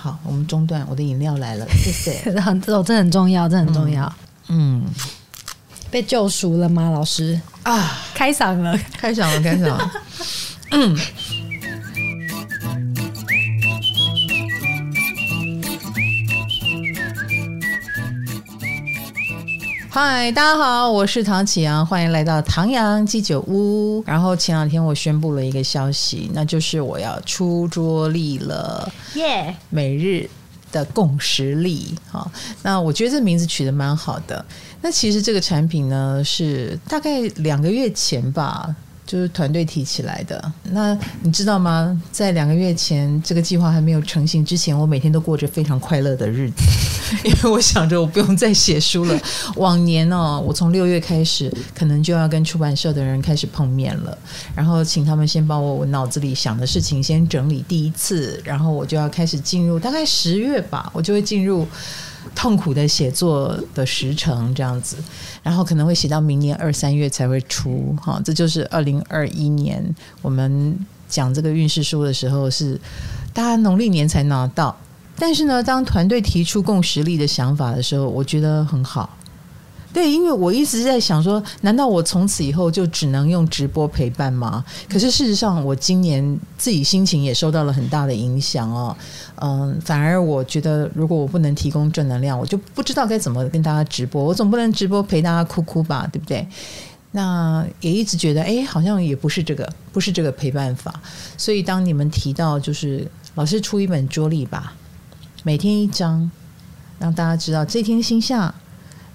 [0.00, 2.40] 好，我们中断，我的饮料来了， 谢谢。
[2.40, 4.06] 很这这很重要，这很重要。
[4.46, 4.94] 嗯，嗯
[5.90, 7.40] 被救赎了吗，老师？
[7.64, 9.92] 啊，开嗓了，开嗓了，开嗓了。
[10.70, 10.96] 嗯。
[20.00, 24.00] 嗨，大家好，我是唐启阳，欢迎来到唐阳鸡酒屋。
[24.06, 29.52] 然后前两天我宣布了一个消息，那就是我要出桌历了，耶！
[29.70, 30.30] 每日
[30.70, 32.30] 的共识力，好，
[32.62, 34.44] 那我觉得这名字取得蛮好的。
[34.82, 38.72] 那其实这个产品呢，是大概两个月前吧。
[39.08, 40.52] 就是团队提起来的。
[40.64, 41.98] 那你知道吗？
[42.12, 46.62] 在两个月前，这个计划还没有成型之前，我每天都过着非常快乐的日子，
[47.24, 49.18] 因为我想着我不用再写书了。
[49.56, 54.16] 往年哦，我从六月开始，可能就要跟出版社的人开始碰面了，
[54.54, 61.66] 然后请他们先帮我我脑子里想的事情先整理第一次，然后我就要开始进入，大概十月吧，我就会进入。
[62.34, 64.96] 痛苦的写作的时程这样子，
[65.42, 69.84] 然后可能会写到明年二三月才会出哈，这就是二零二一年
[70.22, 72.80] 我们讲这个运势书的时候是
[73.32, 74.76] 大家农历年才拿到，
[75.16, 79.10] 但是呢，当团队提出共识力的想法的时候，我觉得很好。
[79.98, 84.64] 对，因为我一直在想说，难道我从此以后就只能用直播陪伴吗？
[84.88, 88.96] 可是事实上，我今年自己心情也受到了很大的影响哦。
[89.42, 94.22] 嗯，反而我觉得，如果我不能提供正能量，我就不知道该怎么跟大家直播。
[94.22, 96.46] 我总不能直播陪大家哭哭吧，对不对？
[97.10, 100.94] 那也一直觉得，哎，好像也不是这个，不是这个陪伴法。
[101.36, 104.74] 所以当你们提到，就是老师出一本桌历吧，
[105.42, 106.30] 每天一张，
[107.00, 108.54] 让大家知道这天星象。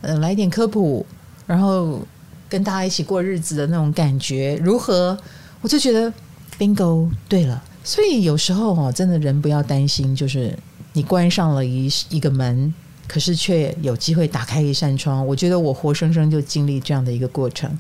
[0.03, 1.05] 呃，来点科普，
[1.47, 1.99] 然后
[2.47, 5.17] 跟大家一起过日子的那种感觉如何？
[5.61, 6.13] 我就觉得
[6.59, 7.63] bingo 对了。
[7.85, 10.57] 所以有时候哦，真的人不要担心，就是
[10.91, 12.73] 你关上了一一个门，
[13.07, 15.25] 可是却有机会打开一扇窗。
[15.25, 17.79] 我觉得我活生生就经历这样的一个过程，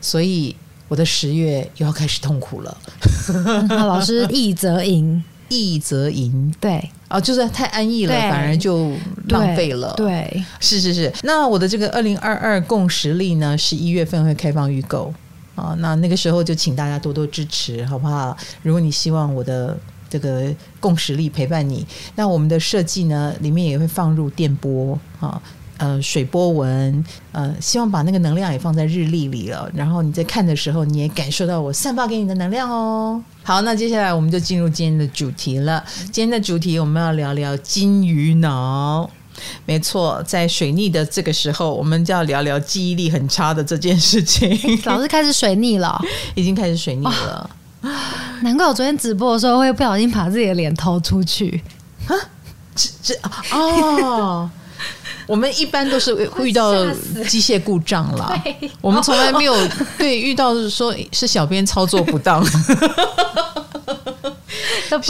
[0.00, 0.56] 所以
[0.88, 2.76] 我的十月又要开始痛苦了。
[3.68, 5.22] 老师，易则赢。
[5.50, 8.90] 易则赢，对，哦，就是太安逸了，反而就
[9.28, 9.92] 浪费了。
[9.96, 11.12] 对，对是是是。
[11.22, 15.12] 那我的这个二零二二共识力呢，十一月份会开放预购
[15.54, 18.34] 啊，那那个时候就请大家多多支持，好不好？
[18.62, 19.76] 如果你希望我的
[20.08, 25.40] 这个共识力陪伴你，那我们的设计呢，里面也会放入电波啊。
[25.80, 27.02] 呃，水波纹，
[27.32, 29.66] 呃，希望把那个能量也放在日历里了。
[29.74, 33.18] 然后你在看的时候，你也感受到我散发给你的能量哦。
[33.42, 35.82] 好，那接下来我们就进入今天的主题了。
[36.12, 39.08] 今天的主题我们要聊聊金鱼脑。
[39.64, 44.50] 没错，在水逆的这个时候，我们就要聊聊记忆力很差的这件事情。
[44.84, 45.98] 老师开始水逆了，
[46.36, 47.48] 已经开始水逆了。
[48.42, 51.62] 难怪我昨天直播的时候会不小心把自己的脸偷出去。
[52.06, 52.12] 啊，
[52.74, 53.14] 这这
[53.56, 54.50] 哦。
[55.30, 56.84] 我们一般都是 会遇到
[57.28, 58.34] 机械故障啦，
[58.82, 59.54] 我们从来没有
[59.96, 62.44] 对遇到说是小编操作不当，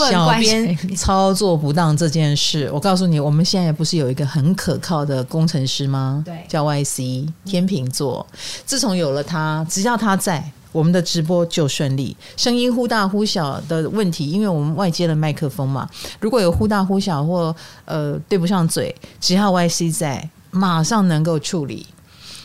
[0.07, 6.21] 小编操作不当这件事，我告诉你，我们现在不是有一个很可靠的工程师吗？
[6.23, 8.25] 对，叫 YC 天秤座，
[8.63, 10.51] 自从有了他，只要他在。
[10.71, 15.89] 我们的直播就顺利，声音忽大忽小的问题，因为我们外接了麦克风嘛。
[16.19, 17.55] 如果有忽大忽小或
[17.85, 21.85] 呃对不上嘴，只要 YC 在，马上能够处理。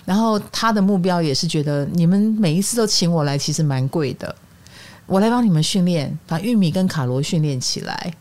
[0.05, 4.35] 然后他的目标也是觉得你们每一次都请我来，其实蛮贵的，
[5.07, 8.15] 我来帮你们训练，把玉米跟卡罗训练起来。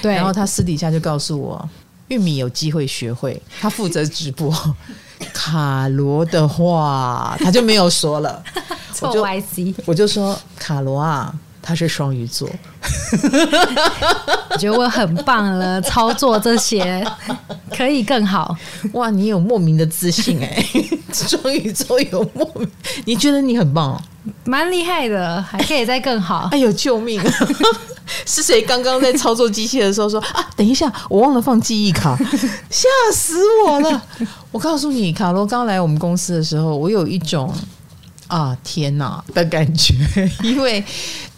[0.00, 1.68] 对，然后他私底下就告诉我，
[2.08, 4.52] 玉米有机会学会，他负责直播。
[5.32, 8.42] 卡罗的话，他就没有说了。
[9.02, 9.22] 我就
[9.86, 11.34] 我就说卡罗啊，
[11.66, 12.46] 他是双鱼座，
[14.50, 17.02] 我觉得我很棒了， 操作这些
[17.74, 18.54] 可以更好。
[18.92, 22.70] 哇，你有莫名的自信哎、欸， 双鱼座有莫名，
[23.06, 23.98] 你觉得你很棒，
[24.44, 26.50] 蛮厉害的，还可以再更好。
[26.52, 27.18] 哎呦，救命！
[28.26, 30.46] 是谁刚刚在操作机器的时候说啊？
[30.54, 32.14] 等一下，我忘了放记忆卡，
[32.68, 34.02] 吓死我了！
[34.52, 37.50] 我告诉你，卡罗刚来我们公司的时候，我有一种。
[38.26, 39.94] 啊天哪的感觉，
[40.42, 40.82] 因为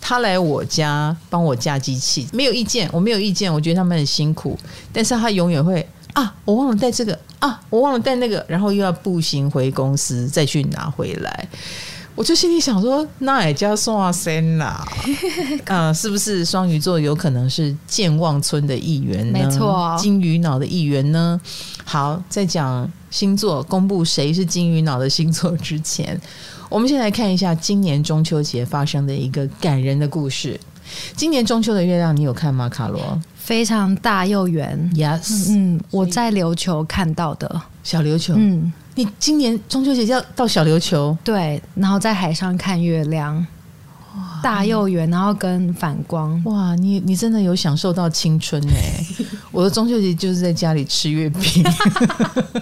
[0.01, 4.59] 他来我家帮我架机器，没有意见，我没有意见，我觉得他们很辛苦，
[4.93, 11.49] 但是他永远会啊，我忘了带这个啊，我忘了带那个，然后又要步行回公司再去拿回来，
[12.15, 14.87] 我就心里想说，那也叫送啊森啦，
[15.67, 19.39] 啊， 是不是双鱼座有可能是健忘村的一员呢？
[19.39, 21.39] 没错，金鱼脑的一员呢？
[21.85, 26.19] 好，在讲星座公布谁是金鱼脑的星座之前。
[26.69, 30.59] 我们先来看一下今年中秋节发生的一个感人的故事。
[31.17, 32.69] 今年中秋的月亮，你有看吗？
[32.69, 34.79] 卡罗非常大又圆。
[34.95, 38.35] Yes，嗯，我在琉球看到的小琉球。
[38.37, 41.17] 嗯，你今年中秋节要到小琉球？
[41.25, 43.45] 对，然后在海上看月亮。
[44.43, 46.75] 大又圆，然后跟反光，哇！
[46.77, 49.05] 你你真的有享受到青春哎！
[49.51, 51.65] 我的中秋节就是在家里吃月饼。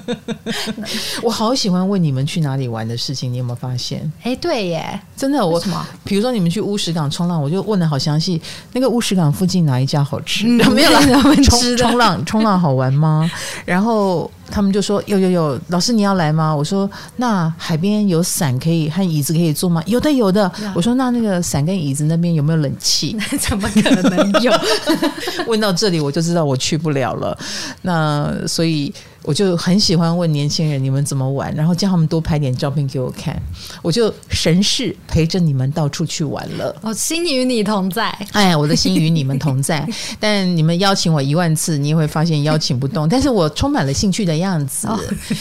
[1.22, 4.00] 我好喜欢问你们去哪里玩的事情，你有没有发现？
[4.20, 5.86] 哎、欸，对耶，真的，我什么？
[6.04, 8.40] 比如说你们去乌石港冲浪，我就问的好详细。
[8.72, 10.46] 那个乌石港附近哪一家好吃？
[10.46, 11.00] 嗯、 没有啦，
[11.42, 13.30] 冲冲浪冲浪好玩吗？
[13.64, 14.30] 然后。
[14.50, 16.55] 他们就说有有有，老师你要来吗？
[16.55, 19.82] 我说那海边有伞可以和椅子可以坐吗？
[19.87, 20.50] 有的有的。
[20.75, 23.17] 我说那那个伞跟椅子那边有没有冷气？
[23.41, 24.52] 怎么可能有？
[25.46, 27.37] 问到这里我就知道我去不了了。
[27.82, 28.93] 那所以。
[29.24, 33.40] 我就很喜欢问年轻人你们怎么玩，然后叫他们多拍点照片给我看，
[33.82, 36.76] 我就神事陪着你们到处去玩了。
[36.82, 39.88] 我心与你同在，哎，我的心与你们同在。
[40.20, 43.08] 但你们邀请我一万次，你也会发现邀请不动。
[43.08, 44.86] 但是我充满了兴趣的样子。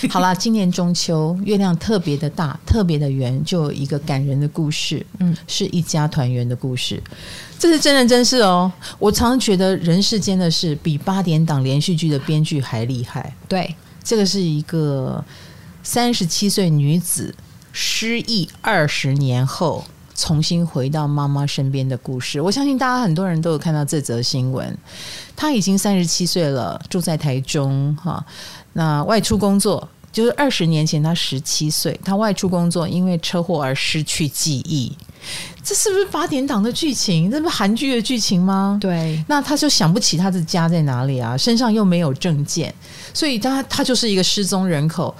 [0.09, 5.05] 好啦，今年中秋月亮特别的大，特别的圆，就有一个感人的故事。
[5.19, 7.03] 嗯，是一家团圆的故事。
[7.63, 8.69] 这是真人真事哦！
[8.99, 13.33] 我常常觉得人世间的事比八点档连续剧的编剧还厉害。
[13.47, 13.73] 对，
[14.03, 15.23] 这个是一个
[15.81, 17.33] 三十七岁女子
[17.71, 19.81] 失忆二十年后
[20.13, 22.41] 重新回到妈妈身边的故事。
[22.41, 24.77] 我相信大家很多人都有看到这则新闻。
[25.33, 28.25] 她已经三十七岁了，住在台中哈。
[28.73, 34.91] 那外出工作，就是二十年前她十七岁，她外出工作，因为车祸而失去记忆。
[35.63, 37.31] 这是不是八点档的剧情？
[37.31, 38.77] 这不是韩剧的剧情吗？
[38.81, 42.73] 对，那他就想不起他的家在哪里啊，身上又没有证件，
[43.13, 45.15] 所以他他就是一个失踪人口。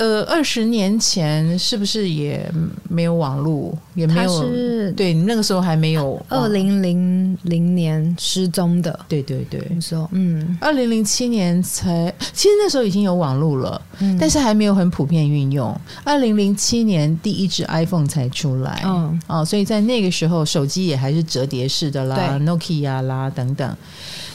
[0.00, 2.50] 呃，二十年前是不是也
[2.88, 4.42] 没有网络，也没有？
[4.42, 6.18] 是对，那个时候还没有。
[6.26, 9.60] 二零零零年失踪的，对对对。
[9.68, 15.78] 你说，嗯，二零零七年才，其实那时候已经有网络了，嗯，但是还没有很普遍运用。
[16.02, 23.76] 二零零七年第一支 iPhone 才出来，嗯，哦，所以在那个时候手机也还是折叠式的啦，Nokia 啦等等。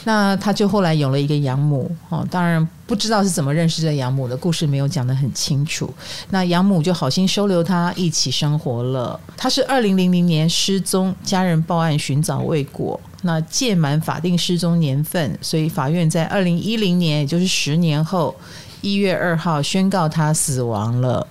[0.05, 5.91] 那他就后来有了一个养母哦，当然不知道是怎么认识这养母的，故事没有讲得很清楚。
[6.29, 9.19] 那养母就好心收留他一起生活了。
[9.35, 18.35] 他是二零零零年失踪，家人报案寻找未果，那届满法定失踪年份，所以法院在二零一零年，也就是十年后
[18.81, 21.25] 一月二号宣告他死亡了。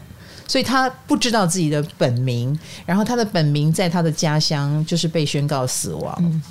[0.48, 6.12] 所以他不知道自己的本名，然后他的本名在他的家乡就是被宣告死亡。
[6.18, 6.42] 嗯、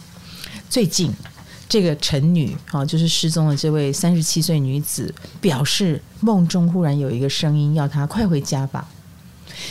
[0.70, 1.14] 最近。
[1.74, 5.12] 这个陈女啊，就是失踪的这位三十七岁女子，
[5.42, 8.88] 表示梦中忽然有一个声音要她快回家吧。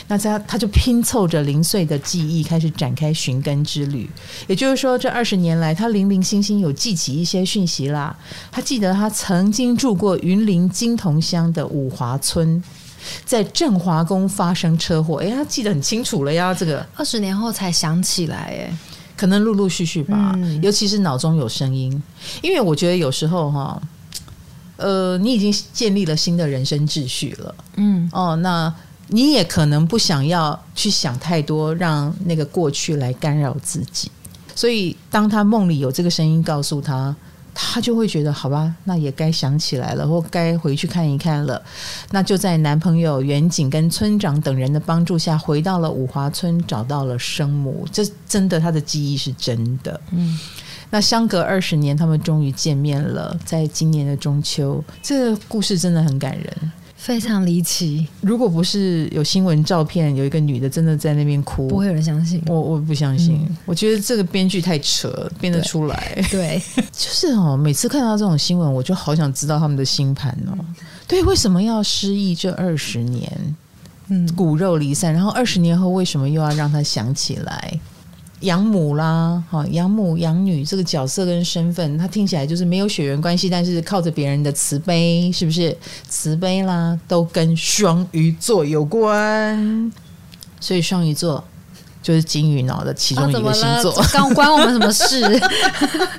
[0.09, 4.11] 那她她就拼凑着零碎的记忆，开始展开寻根之旅。
[4.49, 8.19] 也就是说，这二十年来，她零零星星有记起一些讯息啦。
[8.51, 12.61] 她记得她曾经住过云林金同乡的五华村，
[13.25, 15.19] 在振华宫发生车祸。
[15.19, 16.53] 哎，她记得很清楚了呀。
[16.53, 18.77] 这个二十年后才想起来，哎。
[19.23, 22.03] 可能陆陆续续吧，嗯、尤其是脑中有声音，
[22.43, 23.81] 因为我觉得有时候哈，
[24.77, 28.75] 呃，你已经建立了新的人生秩序了，嗯，哦，那
[29.11, 34.11] 你也可能不想要去想太多，让那个过去来干扰自己，
[34.57, 37.15] 所以当他梦里有这个声音告诉他。
[37.55, 41.63] 他就会觉得好吧，那也该想起来了，或该回去看一看了。
[42.11, 47.87] 那就在男朋友远景跟村长等人的帮助下，回到了五华村，找到了生母。
[47.93, 50.01] 这真的，他的记忆是真的。
[50.11, 50.39] 嗯，
[50.91, 54.83] 那相隔二十年，他们终于见面了，在今年的中秋。
[55.03, 56.73] 这个故事真的很感人。
[57.03, 62.41] 非常离奇，如果不是有新闻照片，有一个女的真的在那边哭，不会有人相信。
[62.47, 66.15] 我我不相信，嗯、我觉得这个编剧太扯，编得出来。
[66.31, 70.57] 对，对 就是哦，每次看到这种新闻，我就好想知道他们的星盘哦。
[71.09, 73.57] 对，为什么要失忆这二十年？
[74.07, 77.81] 嗯，骨肉离散，然后二十年后为什么又要让他想起来？
[78.43, 85.77] 养母啦，哈，养母养女这个角色跟身份，他听起来就是没有血缘关系，但是靠着别人的慈悲，是不是？
[86.09, 89.93] 慈悲啦，都跟双鱼座有关，
[90.61, 91.43] 所以双鱼座
[92.03, 93.93] 就是金鱼脑的其中一个星座。
[93.93, 95.41] 关、哦、关我们什么事？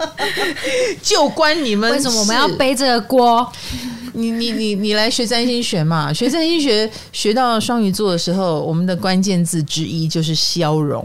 [1.01, 1.92] 就关你们？
[1.92, 3.51] 为什么我们要背这个锅？
[4.15, 6.13] 你你你你来学占星学嘛？
[6.13, 11.03] 学占星学学到双鱼座的时候，我们的关键字之一就是消融。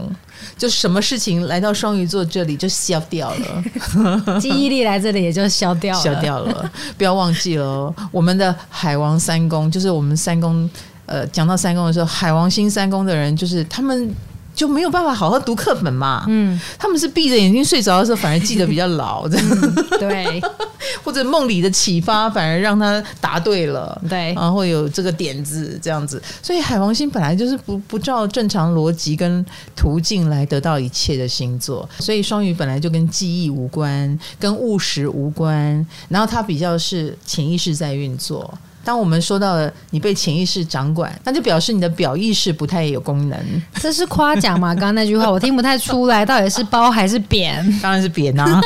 [0.57, 3.63] 就什么事情来到双鱼座这里就消掉了，
[4.39, 6.71] 记忆力来这里也就消掉了，消掉了。
[6.97, 10.69] 不要忘记了，我们的海王三宫，就是我们三宫。
[11.05, 14.13] 呃，讲到三宫的时候，海王星三宫的人，就是他们
[14.59, 16.25] 就没有办法好好读课本嘛。
[16.27, 19.25] 嗯，他们是闭着眼睛睡着的时候，反而记得比较牢。
[19.29, 20.41] 嗯、对，
[21.01, 23.97] 或者梦里的启发，反而让他答对了。
[24.09, 26.21] 对，然后有这个点子这样子。
[26.43, 29.45] 所以海王星本来就是不不照正常逻辑跟
[29.77, 35.87] 途径来得到一切的星座，所以双鱼本来就跟记忆无关，跟务实无关。
[36.09, 38.53] 然后它比较是潜意识在运作。
[38.83, 43.37] 当我们说到了你被潜意识掌管，那就表示你的表意识不太有功能。
[43.75, 44.73] 这是夸奖吗？
[44.73, 47.63] 刚刚那句话我听不太出来，到底是褒还是贬？
[47.81, 48.61] 当然是贬啊！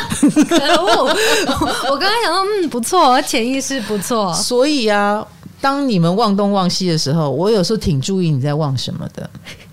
[0.48, 1.04] 可恶！
[1.90, 4.34] 我刚刚想到，嗯，不错，潜意识不错。
[4.34, 5.26] 所以啊，
[5.60, 9.30] 当你们忘东忘西的时候，我有时候挺注意你在忘什么的。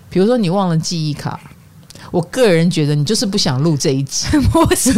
[0.09, 1.39] 比如说，你忘了记忆卡，
[2.11, 4.27] 我个人觉得你就是不想录这一集。
[4.53, 4.93] 不是。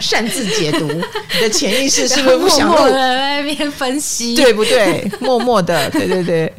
[0.00, 2.74] 擅自解读，你的潜意识是不是不想录？
[2.74, 5.10] 默默在那边分析，对不对？
[5.20, 6.52] 默默的，对对对，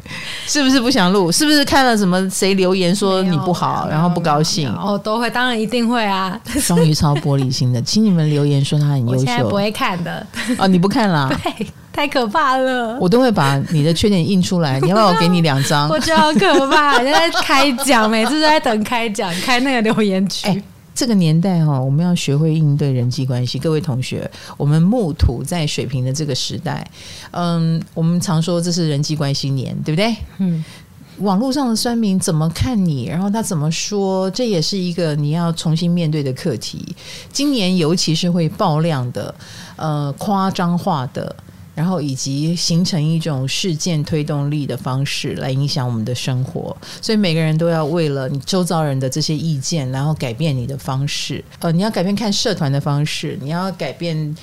[0.46, 1.30] 是不是不想录？
[1.30, 4.68] 是不是看了什么谁留言说你不好，然后不高兴？
[4.74, 6.38] 哦，都会，当然一定会啊。
[6.60, 9.12] 双鱼超玻璃心的，请你们留言说他很优秀。
[9.12, 10.26] 我现在不会看的
[10.58, 11.30] 哦，你不看啦？
[11.42, 12.96] 对，太可怕了。
[13.00, 15.88] 我都会把你的缺点印出来，你要不要我给你两张？
[15.88, 20.48] 我觉得好可怕，现在开奖，每次都在等开奖，开那个留言区。
[20.48, 20.62] 欸
[20.94, 23.58] 这个年代哈，我们要学会应对人际关系。
[23.58, 26.88] 各位同学，我们木土在水瓶的这个时代，
[27.30, 30.14] 嗯，我们常说这是人际关系年，对不对？
[30.38, 30.64] 嗯，
[31.18, 36.94] 网络上的酸民怎么看你，然后他怎么说，这也是一个你要重新面对的课题。
[37.32, 39.34] 今年尤其是会爆量的，
[39.76, 41.34] 呃，夸张化的。
[41.74, 51.42] 然后以及形成一种事件推动力的方式来影响我们的生活，所以每个人都要为了你周遭人的这些意见，然后改变你的方式。
[51.60, 54.36] 呃，你要改变看社团的方式，你要改变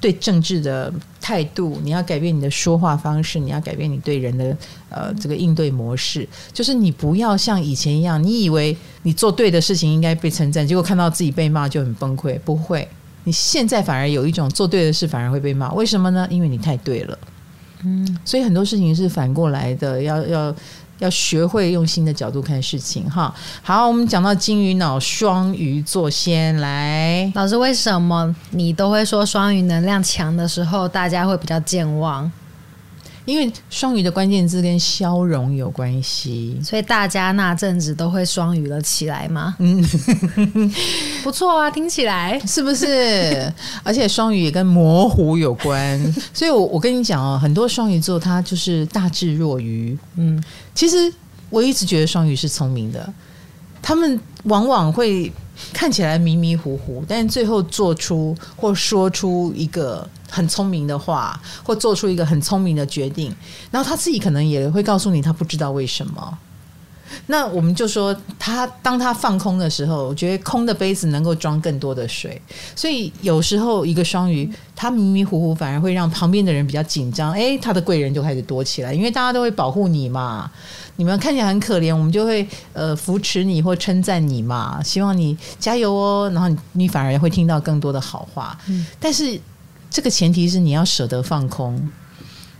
[0.00, 4.56] 对政治的态度，你要改变你的说话方式，你要改变你对人的
[4.88, 6.26] 呃这个应对模式。
[6.52, 12.88] 就是你不要像以前一样，你以为你做对的事情应该被称赞，结果看到自己被骂就很崩溃，不会。
[13.24, 16.26] 你现在反而有一种做对的事反而会被骂，为什么呢？
[16.30, 17.18] 因为你太对了，
[17.84, 20.54] 嗯，所以很多事情是反过来的，要要
[20.98, 23.34] 要学会用新的角度看事情哈。
[23.62, 32.30] 好，我们讲到金鱼脑双鱼座先来，老师，为什么你都会说双鱼能量强的时候，大家会比较健忘？
[33.30, 39.54] 因为双鱼的关键字跟消融有关系，所以大家那阵子都会双鱼了起来吗？
[39.60, 39.80] 嗯，
[41.22, 43.52] 不错啊，听起来是不是？
[43.84, 45.98] 而且双鱼也跟模糊有关，
[46.34, 49.96] 所以我我跟你讲哦，很多双鱼座他就是大智若愚。
[50.16, 50.42] 嗯，
[50.74, 51.12] 其实
[51.50, 53.12] 我一直觉得双鱼是聪明的，
[53.80, 55.30] 他们往往会
[55.72, 60.08] 看起来迷迷糊糊，但最后做出或说出一个。
[60.30, 63.34] 很聪明的话，或做出一个很聪明的决定，
[63.70, 66.38] 然后他自己可能也会告诉你，他不知道为什么。
[67.26, 72.40] 那我们就说，他当他放空的时候，我觉得空的杯子能够装更多的水。
[72.76, 77.32] 所以有时候一个双鱼，他迷迷糊糊，反而会让旁边的人比较紧张。
[77.32, 80.48] 哎，他的贵人就开始多起来，因为大家都会保护你嘛。
[80.96, 86.30] 你们看起来很可怜，我们就会呃扶持你或称赞你嘛，希望你加油哦。
[86.32, 88.56] 然后你你反而会听到更多的好话。
[88.68, 89.38] 嗯，但是。
[89.90, 91.90] 这个前提是你要舍得放空。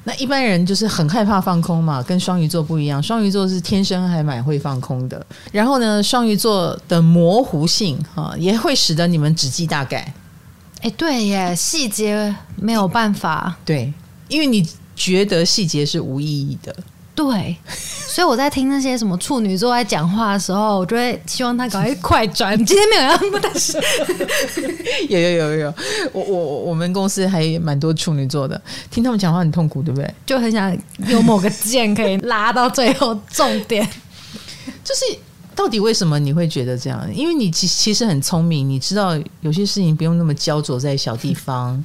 [0.03, 3.03] 那一般人就是很害怕放空嘛，跟双鱼座不一样。
[3.03, 5.25] 双鱼座是天生还蛮会放空的。
[5.53, 10.13] 然后呢，双鱼座的模糊性哈，也会使得你们只记大概。
[10.81, 13.55] 哎，对耶，细节没有办法。
[13.65, 13.93] 对，
[14.29, 16.75] 因为你觉得细节是无意义的。
[17.13, 17.55] 对，
[18.07, 22.57] 所以我在听那些什么处女座在讲话的时候，我就会希望他赶快快转。
[22.65, 23.77] 今天没有要， 但是
[25.11, 25.75] 有有有有，
[26.13, 28.59] 我我我们公司还蛮多处女座的，
[28.91, 30.15] 听他们讲话很痛苦，对不对？
[30.25, 30.75] 就很想
[31.09, 33.87] 有某个键可以拉到最后重点。
[34.83, 35.05] 就是
[35.55, 37.07] 到底为什么你会觉得这样？
[37.15, 41.85] 因为你其其实很聪明，你知道有些事情不用那么焦灼在小地方，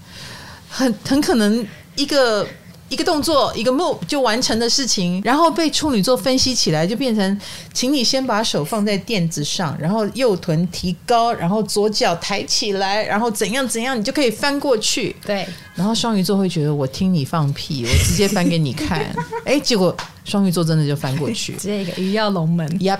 [0.69, 1.67] 很很可能
[1.97, 2.47] 一个。
[2.87, 7.41] 一个动作，一个 move 就完成的事情，然后被处女座分析起来，就变成，
[7.73, 15.15] 请你先把手放在垫子上，然后右臀提高，然后左脚抬起来，然后怎样怎样，你就可以翻过去。
[15.25, 19.03] 对，然后双鱼座会觉得我听你放屁，我直接翻给你看。
[19.43, 22.67] 哎，结果双鱼座真的就翻过去， 这个鱼跃龙门。
[22.79, 22.99] Yep，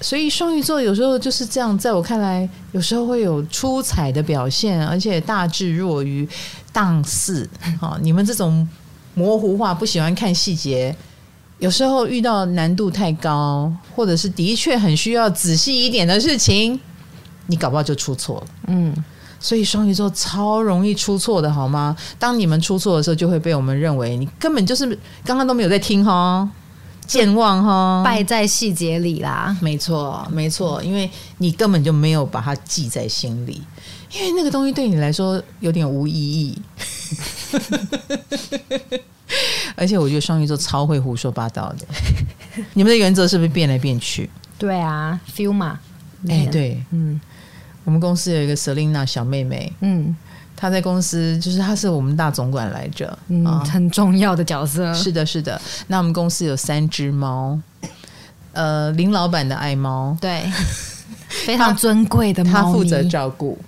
[0.00, 6.26] 所以双鱼座有时候就是这样，在我看来，有时候会有出彩的表现，而且大智若愚，
[6.72, 7.46] 档次。
[7.78, 8.66] 好，你们这种。
[9.16, 10.94] 模糊化，不喜欢看细节，
[11.58, 16.78] 有时候遇到难度太高，或者是的确很需要仔细一点的事情，
[17.46, 18.46] 你搞不好就出错了。
[18.66, 18.94] 嗯，
[19.40, 21.96] 所以双鱼座超容易出错的，好吗？
[22.18, 24.86] 当你们出错的时候，就会被我们认为你根本就是
[25.24, 26.46] 刚刚都没有在听哈。
[27.06, 29.56] 健忘哈，败在细节里啦。
[29.60, 31.08] 没错，没错，因为
[31.38, 33.62] 你根本就没有把它记在心里，
[34.12, 36.60] 因为那个东西对你来说有点无意义。
[39.76, 41.86] 而且我觉得双鱼座超会胡说八道的。
[42.74, 44.28] 你们的原则是不是变来变去？
[44.58, 45.78] 对啊，feel 嘛。
[46.28, 47.20] 哎、欸，对，嗯，
[47.84, 50.16] 我们公司有一个 Selina 小妹妹，嗯。
[50.58, 54.94] 她在公司，就是她是我们大总管来着，嗯，很重要的角色。
[54.94, 55.60] 是的，是的。
[55.88, 57.60] 那我们公司有三只猫，
[58.54, 60.50] 呃，林老板的爱猫，对，
[61.28, 63.58] 非常尊贵的猫，他负责照顾。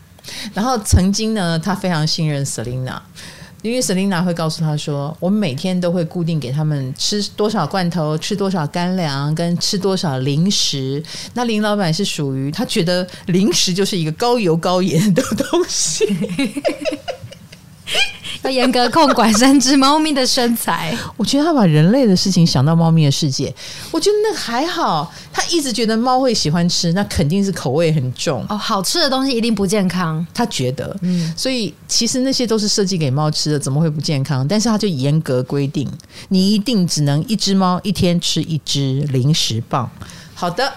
[0.55, 2.99] 然后曾经呢，他非常信任 Selina。
[3.63, 11.03] 因为 Selina 会告诉他说：“我们每天都会固定给他们吃多少罐头，吃多少干粮，跟吃多少零食。
[11.35, 16.05] 那林老板是属于他觉得零食就是一个高油高盐的东西。”
[18.45, 20.97] 要严格控管三只猫咪的身材。
[21.17, 23.53] 我觉得他把人类的事情想到猫咪的世界，
[23.91, 25.13] 我觉得那还好。
[25.33, 28.57] 他一直觉得猫会喜欢吃，那肯定是口味很重哦。
[28.57, 30.97] 好吃的东西一定不健康，他觉得。
[31.03, 34.47] 嗯，所以其实那些都是设计给猫吃的，怎么会不健康？
[34.47, 35.89] 但是他就严格规定，
[36.29, 39.91] 你一定只能一只猫一天吃一只零食棒。
[40.35, 40.73] 好的，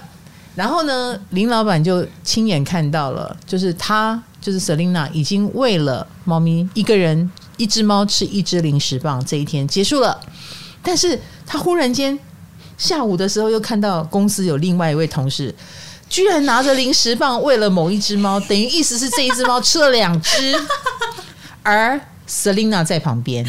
[0.56, 7.30] 然后呢，林老板就亲眼看到了，就是他就是 Selina 已经为了猫咪一个人。
[7.62, 10.20] 一只猫吃一只零食棒，这一天结束了。
[10.82, 12.18] 但是他忽然间
[12.76, 15.54] 下午的时候又看到公司有另外一位同事，
[16.10, 20.60] 居然拿着零食棒喂了某一只猫，等于意思是这一只猫吃了两只。
[21.62, 23.46] 而 Selina 在旁边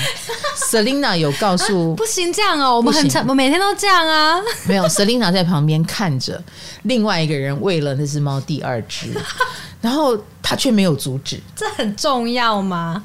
[0.70, 4.38] ，Selina 有告诉、啊、不行这样哦，我们很常，我每天都这样啊。
[4.68, 6.42] 没有，Selina 在旁边看着
[6.82, 9.14] 另外一个人喂了那只猫第二只，
[9.80, 11.40] 然后他却没有阻止。
[11.56, 13.02] 这很重要吗？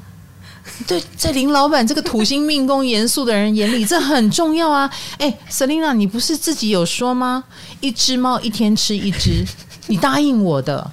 [0.86, 4.90] 对，在林老板这个土星命宫严肃的人眼里，这很重要啊！
[5.18, 7.44] 哎，Selina，你不是自己有说吗？
[7.80, 9.44] 一只猫一天吃一只，
[9.88, 10.90] 你答应我的。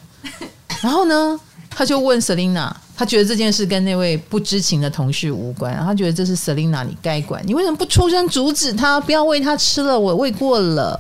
[0.81, 1.39] 然后呢，
[1.69, 9.99] 他就问 Selina，他觉得这件事跟那位不知情的同事无关，他觉得这是 Selina 你该管，你为什么不出声阻止他，不要喂他吃了？
[9.99, 10.99] 我喂过了。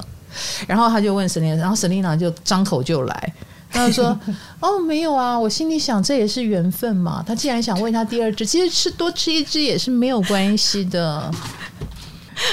[0.67, 3.33] 然后他就问 Selina，然后 Selina 就张口就来。
[3.75, 4.17] 他就说
[4.61, 7.21] ：“哦，没有啊，我心里想这也是缘分嘛。
[7.27, 11.29] 他既然想喂他第二只，其实吃多吃一只也是没有关系的。”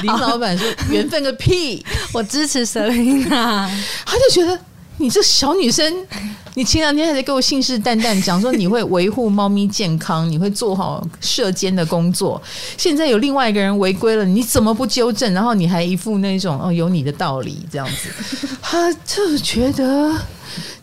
[0.02, 1.84] 林老板说：“缘分个屁！
[2.12, 3.68] 我支持 Selina。”
[4.04, 4.58] 他就觉得
[4.98, 5.92] 你这小女生，
[6.54, 12.40] 你前两天还在给我信誓旦旦讲说你会维护猫咪健康，你会做好射监的工作。
[12.76, 15.32] 现在有另外一个人违规了，你怎么不纠正？
[15.34, 18.08] 然后你还一副那种哦有你的道理这样子，
[18.60, 20.12] 他就觉得。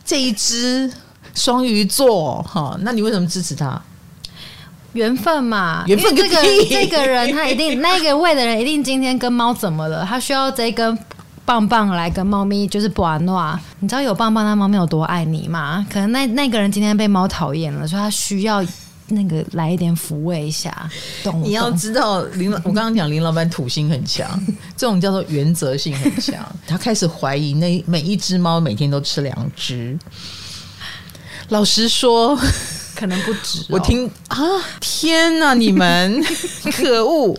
[0.06, 0.92] 这一只
[1.34, 3.82] 双鱼座哈，那你为什么支持他？
[4.94, 10.04] 缘分嘛，缘分个这个这个人他一定 那个位的人一定今天跟猫怎么了？
[10.04, 10.98] 他需要这根
[11.46, 13.60] 棒棒来跟猫咪就是不安诺。
[13.80, 15.86] 你知道有棒棒那猫咪有多爱你吗？
[15.92, 18.66] 可能那那个人今天被猫讨厌了，所以他需要。
[19.10, 20.90] 那个来一点抚慰一下，
[21.24, 21.42] 懂？
[21.44, 24.28] 你要知道林老，我刚刚讲林老板土星很强，
[24.78, 26.46] 这种叫做原则性很强。
[26.68, 29.98] 他开始怀疑那每一只猫每天都吃两只。
[31.50, 32.38] 老实说，
[32.96, 33.66] 可能不止、哦。
[33.70, 34.38] 我听啊，
[34.80, 36.24] 天哪，你们
[36.72, 37.36] 可恶！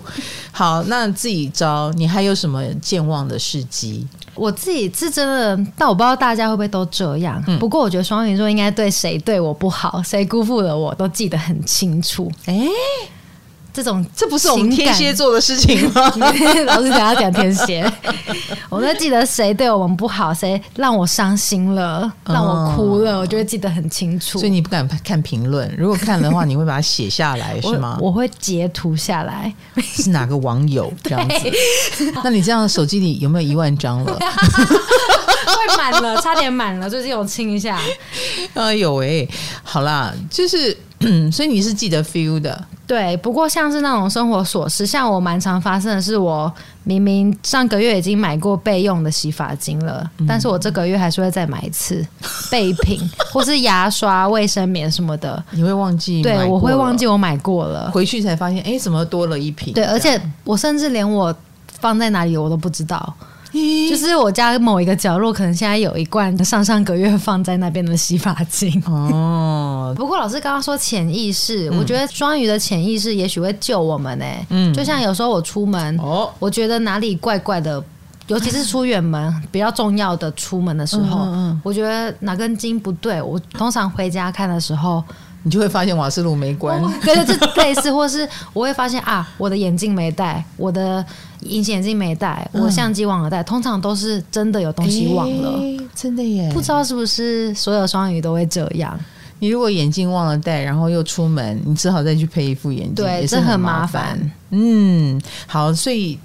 [0.51, 4.07] 好，那自己招，你还有什么健忘的事迹？
[4.35, 7.43] 我自己是真的，但我不知道大家会不会都这样。
[7.47, 12.31] 嗯、不过我觉得双鱼座应该对谁对我不好，谁辜负了我都记得很清楚。
[12.47, 12.69] 哎、欸，
[13.73, 16.13] 这种这不是我们天蝎座的事情吗？
[16.67, 17.91] 老师想要讲天蝎，
[18.69, 24.39] 我都记得谁对我们不好，谁让我伤心了，让我哭了，哦、我就会记得很清楚。
[24.39, 27.97] 所以你不敢看评论，如果看的话，你会把它写下来是吗？
[28.01, 29.53] 我，我会截图下来，
[29.83, 32.13] 是哪个网友 这样子？
[32.25, 34.19] 那你这样手机里有没有一万张了？
[34.19, 37.79] 快满了，差点满了，最近我清一下。
[38.55, 39.29] 哎呦喂，
[39.63, 40.77] 好啦，就是，
[41.33, 43.17] 所以你是记得 feel 的，对。
[43.19, 52.05] 不过像是那种生活琐事，像我蛮常发生的是，我明明上个月已经买过备用的洗发精了，嗯、但是我这个月还是会再买一次
[52.51, 53.01] 备品，
[53.33, 55.41] 或是牙刷、卫生棉什么的。
[55.53, 56.21] 你会忘记？
[56.21, 59.73] 对，我会忘记我买过了，回去才发现，哎，怎么多了一瓶？
[59.73, 61.33] 对，而且我甚至连我
[61.79, 63.15] 放在哪里我都不知道。
[63.53, 69.70] 就是我家某一个角落，可能现在有一罐上上个月放在那边的洗发精哦。
[69.95, 74.47] 不过老师刚刚说潜意识，嗯、我觉得双鱼的潜意识也许会救我们呢、欸。
[74.51, 77.83] 嗯，就像有时候我出门，哦，我觉得哪里怪怪的，
[78.27, 85.03] 尤其是出远门比较重要的出门的时候，嗯嗯嗯，我觉得哪根筋不对，我通常回家看的时候。
[85.43, 86.79] 你就会发现瓦斯炉没关。
[87.03, 91.03] 对对，这类似，或是我会发现啊，我的眼镜没戴，我的
[91.45, 93.43] 隐形眼镜没戴，我相机忘了带。
[93.43, 95.59] 通常都是真的有东西忘了，
[95.95, 96.51] 真的耶！
[96.53, 99.01] 不知道是不是所有双鱼都会这样。
[99.41, 104.19] 你如果眼镜忘了戴，然后又出门，你只好再去配一副眼镜，对，也是很麻烦。
[104.51, 106.19] 嗯，好，所以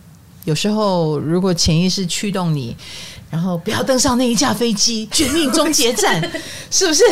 [0.43, 2.75] 有时候如果潜意识驱动你，
[3.31, 6.21] 然后不要登上那一架飞机，绝命终结站，
[6.69, 7.03] 是不是？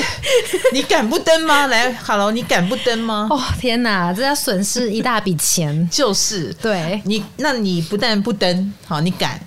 [0.73, 1.67] 你敢不登吗？
[1.67, 3.27] 来，Hello，你敢不登吗？
[3.29, 9.39] 哦，天哪，这要损失一大笔钱， 就是对你，那你不但不登，好，你敢？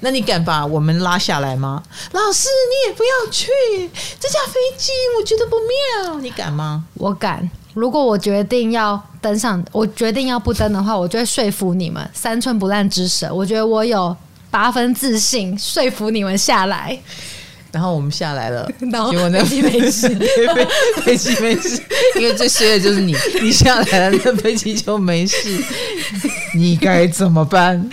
[0.00, 1.82] 那你敢把我们拉下来吗？
[2.12, 3.48] 老师，你也不要去
[4.20, 6.20] 这架飞机，我觉得不妙。
[6.20, 6.84] 你敢吗？
[6.94, 7.48] 我敢。
[7.74, 13.32] 如果我决定要登上，我决定要不登的话，我就会说服你们三寸不烂之舌。
[13.32, 14.16] 我觉得我有
[14.50, 16.98] 八分自信说服你们下来。
[17.70, 20.08] 然后我们下来了， 然后结果那 飞机没事，
[21.02, 21.80] 飞机没事，
[22.18, 25.62] 因为最衰的就是你，你下来了，那飞机就没事。
[26.54, 27.88] 你该怎么办？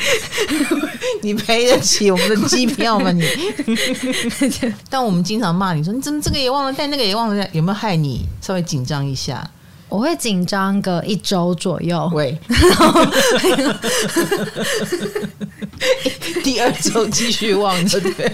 [1.26, 3.12] 你赔得起我们的机票吗？
[3.12, 3.24] 你？
[4.90, 9.50] 但我们经常骂你说，你怎么这个也忘了带，那个也忘了带，有没有害你稍微紧张一下？
[9.90, 12.10] 我会紧张个一周左右。
[12.14, 12.38] 喂，
[16.44, 18.32] 第二周继续忘了，对。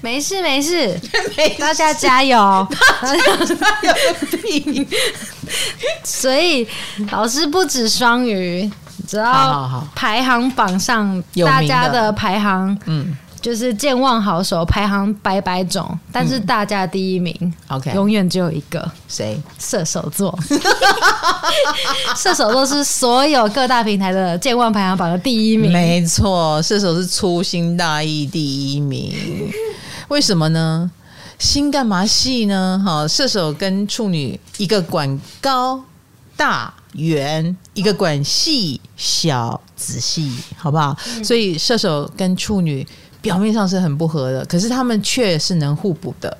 [0.00, 1.00] 没事没事，
[1.58, 2.36] 大家加油，
[3.00, 3.94] 大家加油！
[6.04, 6.66] 所以
[7.12, 8.68] 老师不止双鱼，
[9.06, 13.16] 只要排行榜上大家的排行，嗯。
[13.42, 17.34] 就是健忘好手排行百百种，但是大家第一名
[17.66, 19.36] ，OK，永远只有一个，谁？
[19.58, 20.38] 射手座。
[22.14, 25.72] 射手座是所有各大平台的健忘排行榜的第一名。
[25.72, 29.12] 没错，射手是粗心大意第一名。
[30.06, 30.88] 为什么呢？
[31.36, 32.80] 心干嘛细呢？
[32.86, 35.82] 哈，射手跟处女一个管高
[36.36, 40.96] 大圆，一个管细小仔细，好不好？
[41.16, 42.86] 嗯、所以射手跟处女。
[43.20, 46.36] 表面上是很不合的，可是他们却是能互补的，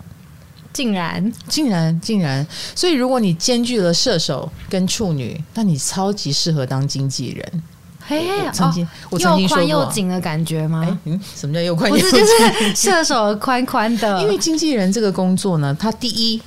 [0.72, 2.44] 竟然，竟然，竟然！
[2.74, 7.62] 所以如果你兼具了射手跟处女，那你超级适合当经纪人。
[8.04, 10.98] 嘿，嘿，曾经，哦、我曾经说过，又宽又紧的感觉吗？
[11.04, 12.10] 嗯，什么叫又宽又紧？
[12.10, 14.20] 不是，就是射手宽宽的。
[14.20, 16.42] 因为经纪人这个工作呢，他第一。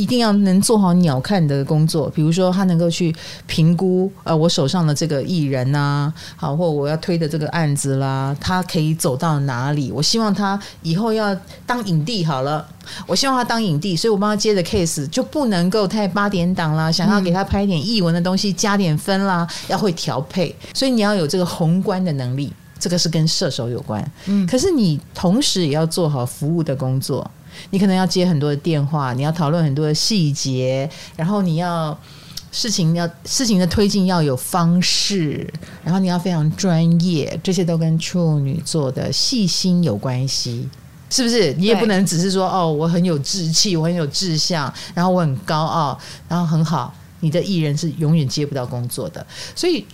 [0.00, 3.14] 一定要能做好鸟瞰的工作，比如说他能够去
[3.46, 9.92] 评估呃我手上的这个艺人呐、啊，好或我要推的这个案子啦，他可以走到哪里？
[9.92, 11.36] 我希望他以后要
[11.66, 12.66] 当影帝好了，
[13.06, 24.02] 我希望他当影帝，所以我帮他接的 case 就不能够太八点档啦，想要给他拍点译文的东西加点分啦，要会调配，所以你要有这个宏观的能力，这个是跟射手有关。
[24.24, 27.30] 嗯，可是你同时也要做好服务的工作。
[27.70, 31.98] 你可能要接很多的电话，你要讨论很多的细节，然后你要
[32.52, 35.48] 事情要事情的推进要有方式，
[35.84, 40.68] 然后你要非常专业，这些都跟处女座的细心有关系，
[41.08, 41.52] 是不是？
[41.54, 49.24] 你也不能只是说哦，我很有志气，我很有志向，然后我很高傲，然后很好，你的艺人是永远接不到工作的。
[49.54, 49.84] 所以，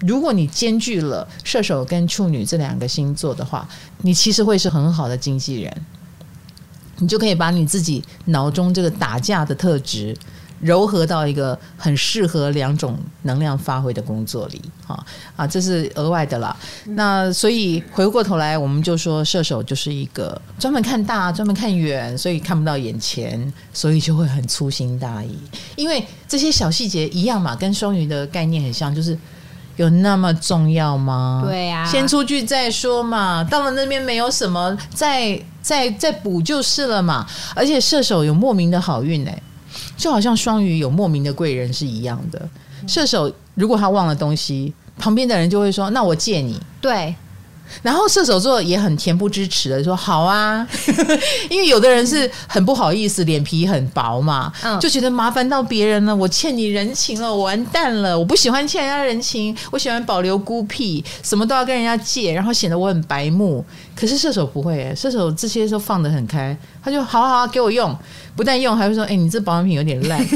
[0.00, 3.68] 如果你兼具了射手跟处女这两个星座的话，
[4.02, 5.86] 你其实会是很好的经纪人。
[6.98, 10.16] 你就可以把你自己脑中这个打架的特质，
[10.60, 16.56] 柔和到一个很适合两种能量发挥的工作里，哈啊，这是额外的啦。
[16.84, 25.36] 那所以回过头来，我们就说射手就是一个专门看大、专门看远，所以看不到眼前，所以就会很粗心大意。
[25.76, 29.18] 因为这些小细节一样嘛，跟双鱼的概念很像，就是。
[29.76, 31.42] 有那么重要吗？
[31.44, 33.42] 对呀、啊，先出去再说嘛。
[33.44, 37.26] 到了那边没有什么，再再再补就是了嘛。
[37.54, 39.42] 而且射手有莫名的好运哎，
[39.96, 42.48] 就好像双鱼有莫名的贵人是一样的。
[42.86, 47.14] 射手如果他忘了东西，旁边的人就会说：“那我借你。”对。
[47.82, 50.66] 然后射手座也很恬不知耻的说：“好啊，
[51.50, 58.18] 因为有的人是很不好意思，脸皮很薄嘛，就觉得麻烦到别人了，我欠你人情了，我完蛋了。
[58.18, 63.64] 我不喜欢欠人家人情，我喜欢保留孤僻，什么都要跟人家借，然后显得我很白目。
[63.96, 67.96] 可是射手不会，射手这些都放得很开，他就好好好给我用，
[68.36, 70.24] 不但用，还会说：哎，你这保养品有点烂。”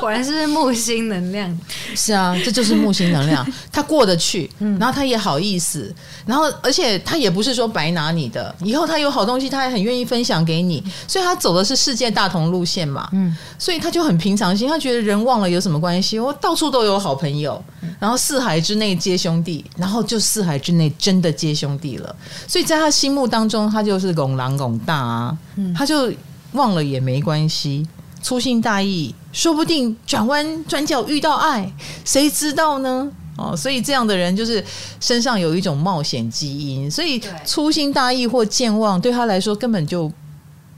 [0.00, 1.60] 果然是木星能量，
[1.96, 5.92] 是啊，这就是木星能量，他过得去， 然后他也好意思，
[6.24, 17.60] 然后而且他也不是说白拿你的，以后他有好东西，他也很愿意分享给你，所以他走的是世界大同路线嘛，嗯，所以他就很平常心，他觉得人忘了有什么关系，我到处都有好朋友，
[17.98, 22.14] 然后四海之内皆兄弟，然后就四海之内真的皆兄弟了，
[22.46, 25.38] 所以在他心目当中，他就是拱狼拱大啊，
[25.76, 26.12] 他就。
[26.52, 27.86] 忘了也没关系，
[28.22, 31.70] 粗心大意，说不定转弯转角遇到爱，
[32.06, 33.06] 谁知道呢？
[33.36, 34.64] 哦，所以这样的人就是
[34.98, 40.10] 身上有一种冒险基因，所以粗心大意或健忘对他来说根本就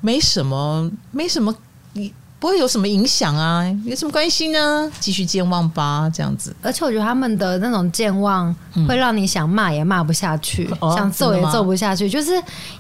[0.00, 1.54] 没什么，没什么，
[1.92, 4.90] 你不会有什么影响啊，有什么关系呢？
[4.98, 6.56] 继续健忘吧，这样子。
[6.62, 8.52] 而且我觉得他们的那种健忘
[8.88, 12.32] 会让你想骂也骂不下去，嗯、想揍也揍不下去，就是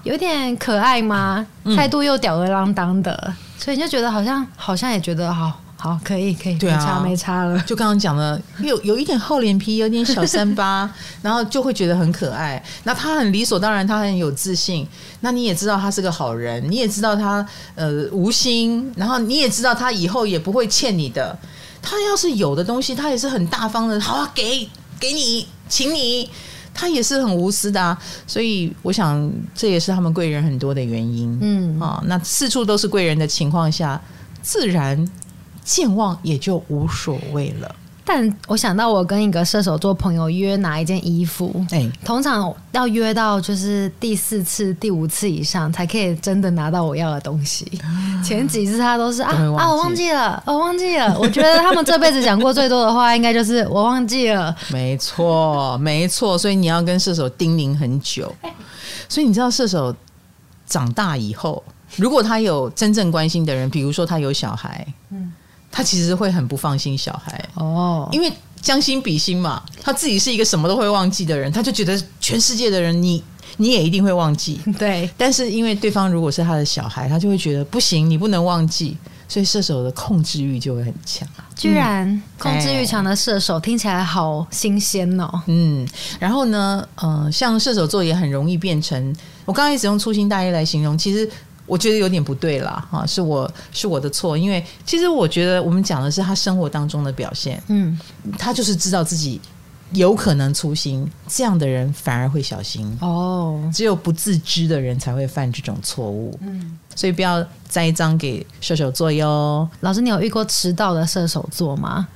[0.02, 1.46] 有点可爱吗？
[1.76, 5.60] 态度又吊儿郎当的，所以你就觉得好像好像也觉得好。
[5.80, 7.58] 好，可以，可以，对啊，没差没差了。
[7.62, 12.62] 就刚刚讲的，有有一点厚脸皮，有点小三八， 然后就会觉得很可爱。
[12.84, 14.86] 那他很理所当然，他很有自信。
[15.20, 21.34] 那你也知道他是个好人，你也知道他呃无心，然后你也知道他以后也不会欠你的。
[21.80, 24.68] 他要是有的东西，他也是很大方的，好啊，给
[25.00, 26.28] 给你，请你，
[26.74, 27.96] 他也是很无私的啊。
[28.26, 31.38] 所以我想，这也是他们贵人很多的原因。
[31.40, 33.98] 嗯啊，那四处都是贵人的情况下，
[34.42, 35.08] 自然。
[35.70, 37.76] 健忘也就无所谓了。
[38.02, 47.70] 但我想到，我跟一个射手座朋友约拿一件衣服，哎、欸，通常要约到就是第四次、第五次以上，才可以真的拿到我要的东西。
[48.24, 51.16] 前几次他都是啊都啊，我忘记了，我忘记了。
[51.20, 54.52] 我觉得他们这辈子讲过最多的话，应该就是我忘记了。
[54.72, 56.36] 没错，没错。
[56.36, 58.34] 所以你要跟射手叮咛很久。
[59.08, 59.94] 所以你知道，射手
[60.66, 61.62] 长大以后，
[61.94, 65.32] 如果他有真正关心的人，比如说他有小孩，嗯。
[65.72, 73.22] 他其实会很不放心小孩哦，因为将心比心嘛，他自己是一个什么都会忘记的人，他就觉得全世界的人你
[73.56, 75.08] 你也一定会忘记， 对。
[75.16, 78.96] 但是因为对方如果是他的小孩，他就会觉得不行，你不能忘记，
[79.28, 81.26] 所以射手的控制欲就会很强。
[81.56, 85.42] 居然控制欲强的射手、哎、听起来好新鲜哦。
[85.46, 85.86] 嗯，
[86.18, 91.30] 然后呢，呃，像射手座也很容易变成，我刚刚一直用粗心大意来形容，其实。
[91.70, 97.96] 我觉得有点不对啦，哈，是我是我的错，因为其实我觉得我们讲的是他生活当中的表现，嗯，
[98.36, 99.40] 他就是知道自己
[99.92, 109.68] 有可能粗心，这样的人反而会小心哦，只有不自知的人才会犯这种错误，嗯，所以不要栽赃给射手座哟。
[109.78, 112.08] 老师，你有遇过迟到的射手座吗？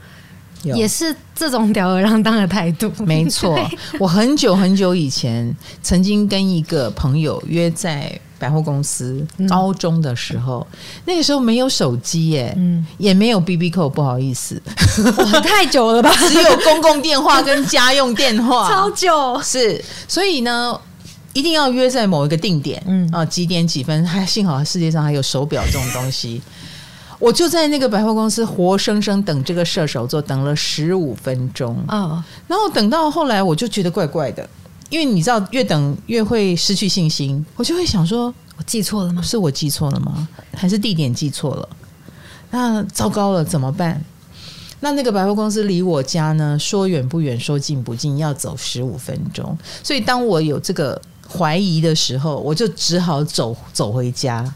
[0.64, 3.57] 有，也是这种吊儿郎当的态度，没错。
[4.01, 8.21] 我很久很久以前曾经跟一个朋友约在。
[8.38, 14.61] 百货公司，高中的时候，嗯、那个时候没有手机耶，嗯，也没有 BB Call，不好意思，
[15.42, 16.11] 太久了吧？
[16.29, 19.40] 只有公共电话跟家用电话， 超久。
[19.42, 20.79] 是，所以呢，
[21.33, 24.05] 一定要约在某一个定点，嗯啊，几点几分？
[24.05, 26.42] 还幸好世界上还有手表这种东西，
[27.18, 34.47] 我就在那个百货公司活生生等这个射手座，等了十五分钟啊，然后等到后来，我就觉得怪怪的。
[34.90, 39.23] 因为你知道，越等越会失去信心，我就会想说：我记错了吗？
[39.23, 40.29] 是我记错了吗？
[40.55, 41.68] 还是地点记错了？
[42.51, 44.01] 那糟糕了，怎么办？
[44.81, 46.59] 那那个百货公司离我家呢？
[46.59, 49.57] 说远不远，说近不近，要走十五分钟。
[49.83, 54.55] 所以当我有这个怀疑的时候，我就只好走走回家。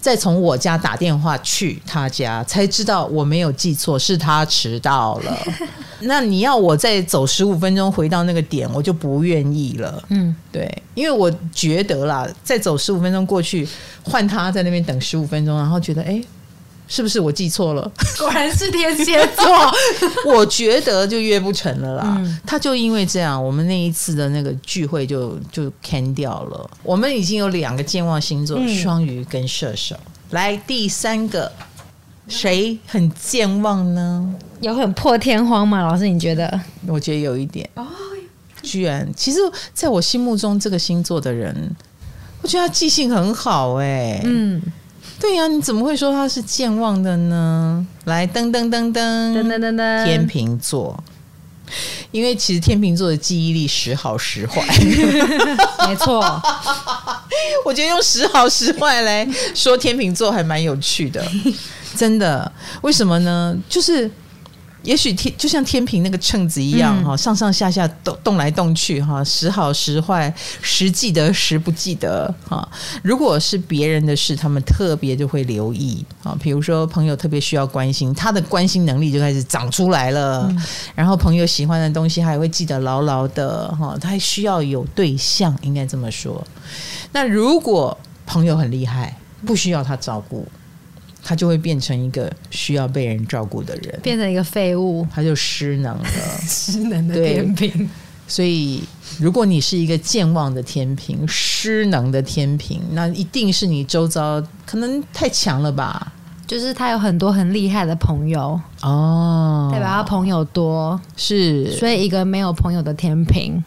[0.00, 5.38] 再从我家打电话去他家，才知道我没有记错，是他迟到了。
[6.00, 10.02] 那你要我再走十五分钟回到那个点，我就不愿意了。
[10.08, 13.68] 嗯，对，因为我觉得啦，再走十五分钟过去，
[14.02, 16.22] 换他在那边等十五分钟，然后觉得，哎，
[16.90, 17.92] 是不是我记错了？
[18.18, 19.46] 果然是天蝎座，
[20.34, 22.16] 我觉得就约不成了啦。
[22.18, 26.68] 嗯、他就因为这样，我们那一次的那个聚会就就 can 掉了。
[26.82, 29.94] 我们已经有两个健忘星座，嗯、双鱼跟射手。
[30.30, 31.50] 来第三个，
[32.26, 34.34] 谁很健忘呢？
[34.60, 35.80] 有很破天荒吗？
[35.82, 36.60] 老师，你觉得？
[36.88, 37.68] 我觉得有一点。
[37.76, 37.86] 哦，
[38.62, 39.38] 居然，其实
[39.72, 41.54] 在我心目中，这个星座的人，
[42.42, 44.60] 我觉得他记性很好，哎，嗯，
[45.20, 47.86] 对呀，你怎么会说他是健忘的呢？
[48.04, 51.04] 来，噔噔噔噔噔噔噔噔，天秤座。
[52.10, 54.60] 因为其实天秤座的记忆力时好时坏，
[55.86, 56.20] 没错。
[57.64, 61.24] 我觉得用时好时坏来说天秤座还蛮有趣的，
[61.94, 62.50] 真的。
[62.80, 63.56] 为什么呢？
[63.68, 64.10] 就是。
[64.82, 72.66] 也许天就像天平那个秤子一样哈，嗯、上上下下动动来动去哈，时好时坏，时记得时不记得哈。
[73.02, 76.36] 如果是别人的事，他们特别就会留意啊。
[76.42, 80.46] 比如说朋友特别需要关心，他的关心能力就开始长出来了。
[80.48, 80.62] 嗯、
[80.94, 83.96] 然后朋友喜欢的东西，他也会记得牢牢的哈。
[84.00, 86.42] 他还需要有对象，应该这么说。
[87.12, 90.46] 那如果朋友很厉害，不需要他照顾。
[91.22, 96.04] 他就会变成一个需要被人照顾的人，变成一个废物，他就失能了，
[96.46, 97.88] 失能的天平。
[98.26, 98.82] 所以，
[99.18, 106.12] 如果你是一个健忘的天平、失能的天平，那一定是你周遭可能太强了吧？
[106.46, 108.60] 就是他有很多很厉害的朋友。
[108.82, 113.62] 哦，代表他朋友多，是，所以一个没有朋友的天秤。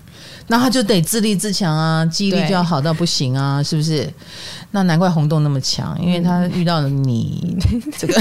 [0.47, 4.07] 那他就得自立自强啊，记忆力就要好到不行啊，是不是？
[4.71, 7.55] 那难怪红豆那么强，因为他遇到了你、
[7.97, 8.13] 这个，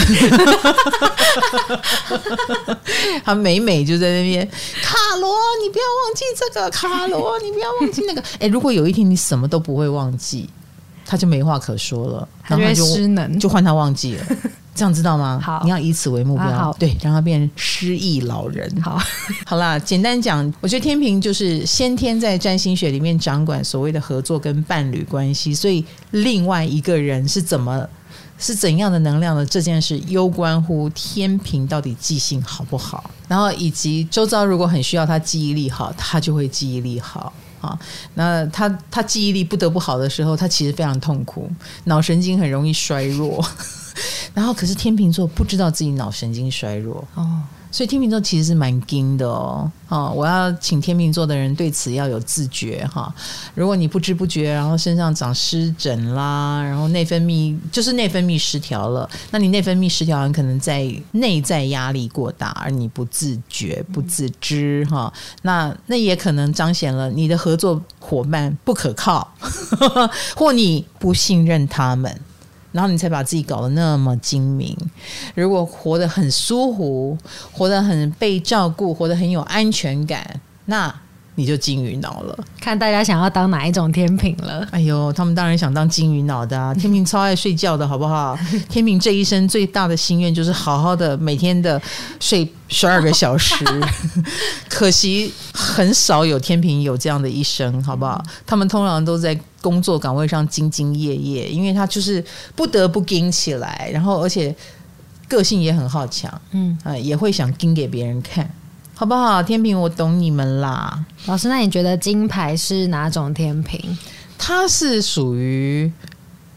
[3.24, 4.46] 他每每就在那边，
[4.82, 8.22] 卡罗，你不要忘记这个，卡罗，你不要忘记那个。
[8.38, 10.50] 哎、如果有一天你什么都不会忘记，
[11.12, 14.24] 他就没话可说了，他就失能，就换他忘记了。
[14.74, 15.38] 这样知道吗？
[15.44, 18.66] 好，你要以此为目标，对，让他变失忆老人。
[18.80, 18.98] 好，
[19.44, 27.86] 好啦，简单讲，我觉得天平就是先天在占星学里面掌管所谓的合作跟伴侣关系，所以另外一个人是怎么
[28.38, 37.30] 是怎样的能量的这件事，攸关乎天平到底记性好不好，然后以及周遭如果很需要他记忆力好，他就会记忆力好
[37.62, 37.78] 啊。
[38.14, 41.50] 那他他记忆力不得不好的时候，他其实非常痛苦，
[41.84, 43.42] 脑神经很容易衰弱。
[44.34, 49.68] 然后，可是天秤座不知道自己脑神经衰弱哦，所以天秤座其实是蛮惊的哦。
[49.88, 53.12] 哦，我要请天秤座的人对此要有自觉哈。
[53.54, 65.12] 如果你不知不觉，然后身上长湿疹啦，然后内分泌就是内分泌失调了，那你内分泌失调，很可能在内在压力过大，而你不自觉、不自知哈。
[65.42, 69.26] 那那也可能彰显了你的合作伙伴不可靠，
[70.36, 72.20] 或你不信任他们。
[72.72, 74.76] 然后你才把自己搞得那么精明。
[75.34, 77.16] 如果活得很舒服，
[77.52, 80.92] 活得很被照顾，活得很有安全感，那
[81.34, 82.38] 你就金鱼脑了。
[82.60, 84.66] 看大家想要当哪一种天平了。
[84.70, 86.74] 哎呦，他们当然想当金鱼脑的啊！
[86.74, 88.38] 天平超爱睡觉的，好不好？
[88.68, 91.80] 天平这一生最大的心愿就是好好的每天的
[92.20, 93.64] 睡十二个小时。
[94.68, 98.22] 可惜很少有天平有这样的一生，好不好？
[98.46, 99.38] 他们通常都在。
[99.62, 102.22] 工作岗位上兢兢业业，因为他就是
[102.54, 104.54] 不得不盯起来，然后而且
[105.26, 108.52] 个性也很好强，嗯啊，也会想盯给别人看，
[108.94, 109.42] 好不好？
[109.42, 111.02] 天平，我懂你们啦。
[111.24, 113.96] 老师，那你觉得金牌是哪种天平？
[114.36, 115.90] 他是属于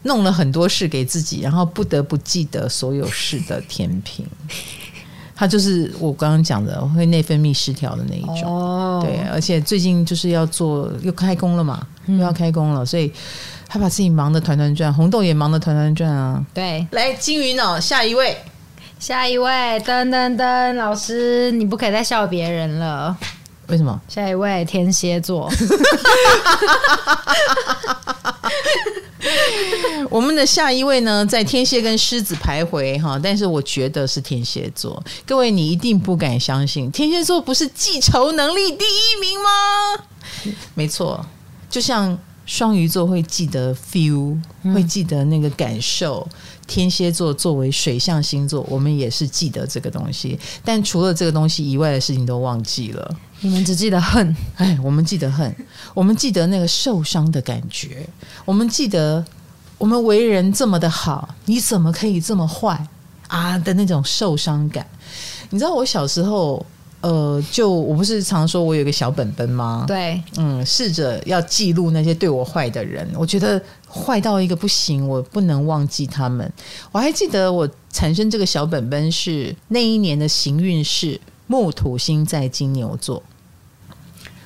[0.02, 4.26] 弄了很多事给自己，然后不得不记得所有事的天秤。
[5.38, 13.12] 他就是我刚刚讲的会内分泌失调的那一种，哦、对，而且最近就是要做又开工了嘛，嗯、又要开工了，所以
[13.68, 16.42] 他把自己忙得团团转，红豆也忙得团团转啊。
[16.54, 18.34] 对，来金鱼脑，下一位，
[18.98, 19.50] 下一位，
[19.84, 23.14] 噔噔噔，老师你不可以再笑别人了，
[23.66, 24.00] 为什么？
[24.08, 25.52] 下一位天蝎座。
[30.10, 35.02] 我们的下一位呢，在天蝎跟狮子徘徊哈，但是我觉得是天蝎座。
[35.26, 40.04] 各位，你一定不敢相信，天蝎座不是记仇能力第一名吗？
[40.74, 41.24] 没错，
[41.68, 44.38] 就像双鱼座会记得 feel，
[44.74, 46.26] 会记得那个感受。
[46.66, 53.16] 天蝎座作为水象星座，我们也是记得这个东西，但除了这个东西以外的事情都忘记了。
[53.40, 55.54] 你们只记得恨，哎，我们记得恨，
[55.92, 58.08] 我们记得那个受伤的感觉，
[58.44, 59.24] 我们记得
[59.76, 62.86] 我们为人这么的好，你怎么可以这么坏
[63.28, 64.86] 啊的那种受伤感？
[65.50, 66.64] 你知道我小时候，
[67.02, 69.84] 呃，就我不是常说我有一个小本本吗？
[69.86, 76.50] 对，嗯，试着要记录那些对我坏的人，我觉得坏到一个不行，我不能忘记他们。
[76.90, 81.20] 我还记得我产生这个小本本是那一年的行运是。
[81.46, 83.22] 木土星在金牛座，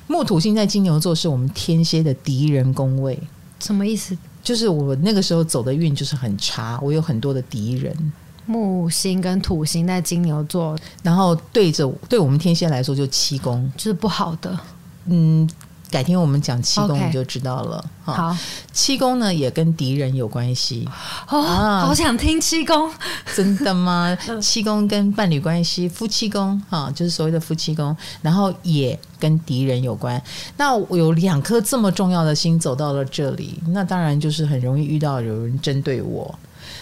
[0.07, 3.19] 木土星在金牛座是我们天蝎的敌人宫位，
[3.59, 4.17] 什么意思？
[4.43, 8.13] 就是我那个时候走的运就是很差，我有很多的敌人。
[8.45, 14.59] 木星跟土星在金牛座，然后对着对我们天蝎来说就七宫，就是不好的。
[15.05, 15.49] 嗯。
[15.91, 17.83] 改天我们讲七宫你就知道了。
[18.05, 18.37] Okay, 好，
[18.71, 20.87] 七宫呢也跟敌人有关系。
[21.27, 22.89] 哦，啊、好想听七宫，
[23.35, 24.17] 真的吗？
[24.41, 30.19] 七宫跟伴侣关系，夫妻宫哈，就是所谓的夫妻宫，然后也跟敌人有关。
[30.55, 36.33] 那我有两颗这么重要的心走到了这里，那当然就是很容易遇到有人针对我。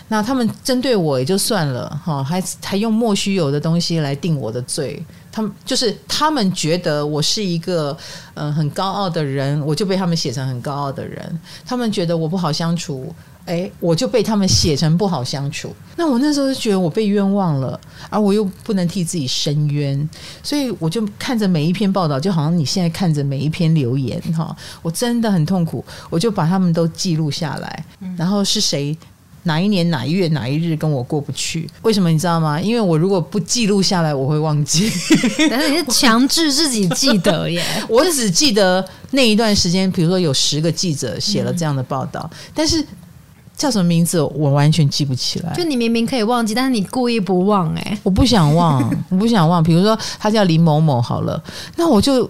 [0.08, 5.04] 那他们针对我也就算了哈，还还用莫须有的东西来定我的罪。
[5.32, 7.96] 他们就是他们觉得我是一个
[8.34, 11.40] 嗯、呃、很高傲的人，我就被他们写成很高傲的人。
[11.66, 13.14] 他们觉得我不好相处，
[13.46, 15.74] 哎，我就被他们写成不好相处。
[15.96, 20.10] 那我那时候就觉得我被冤枉了，而我又不能替自己伸冤，
[20.42, 25.84] 所以我就看着每一篇报道，就好像你现在看着每一篇留言哈，我真的很痛苦。
[26.10, 27.86] 我就把他们都记录下来，
[28.18, 28.98] 然后是谁
[29.44, 31.70] 哪一年哪一月哪一日跟我过不去？
[31.82, 32.60] 为什么你知道吗？
[32.60, 34.92] 因为我如果不记录下来，我会忘记。
[35.50, 37.64] 但是你是强制自己记得耶？
[37.88, 42.86] 我只记得那一段时间，比如说有十个记者写了这样的报道，嗯、但是
[43.56, 45.54] 叫什么名字我完全记不起来。
[45.54, 47.98] 就你明明可以忘记，但是你故意不忘哎？
[48.04, 49.64] 我不想忘，我不想忘。
[49.64, 51.42] 比如说他叫林某某好了，
[51.76, 52.30] 那我就。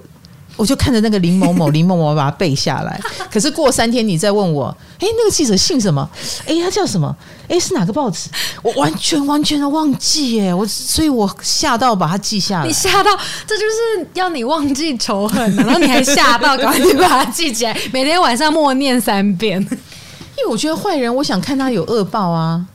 [0.59, 2.99] 我就看着那个林某某， 林某某，把它背下来。
[3.31, 4.65] 可是过三天，你再问我，
[4.99, 6.07] 哎，那个记者姓什么？
[6.45, 7.15] 哎，他叫什么？
[7.47, 8.29] 哎，是哪个报纸？
[8.61, 10.53] 我完全完全的忘记耶！
[10.53, 12.67] 我，所以我吓到把它记下来。
[12.67, 13.09] 你吓到，
[13.47, 19.61] 这就是要你忘记仇恨，然后你还吓到，赶紧把它记起来，每天晚上默念三遍。
[19.61, 22.65] 因为我觉得坏人，我想看他有恶报啊。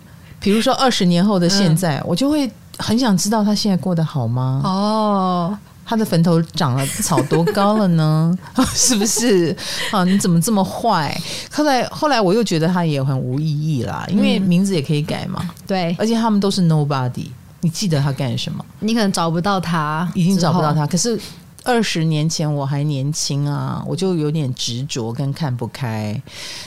[0.41, 4.63] 比如说二十年后的现在，嗯、我就会很想知道他现在过得好吗？
[4.65, 5.59] 哦。
[5.85, 8.37] 他的坟头长了草多高了呢？
[8.75, 9.55] 是不是？
[9.91, 11.17] 啊，你怎么这么坏？
[11.53, 15.41] 后来后来我又觉得他也很无意义啦，因为名字也可以改嘛。
[15.43, 17.27] 嗯、对，而且他们都是 nobody，
[17.61, 18.65] 你记得他干什么？
[18.81, 20.87] 你可能找不到他，已经找不到他。
[20.87, 21.21] 可是
[21.65, 26.21] 二十年前我还年轻啊，我就有点执着跟看不开。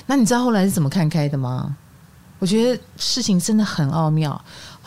[0.06, 1.76] 那你知道后来是怎么看开的吗？
[2.40, 4.40] 我觉得事情真的很奥妙。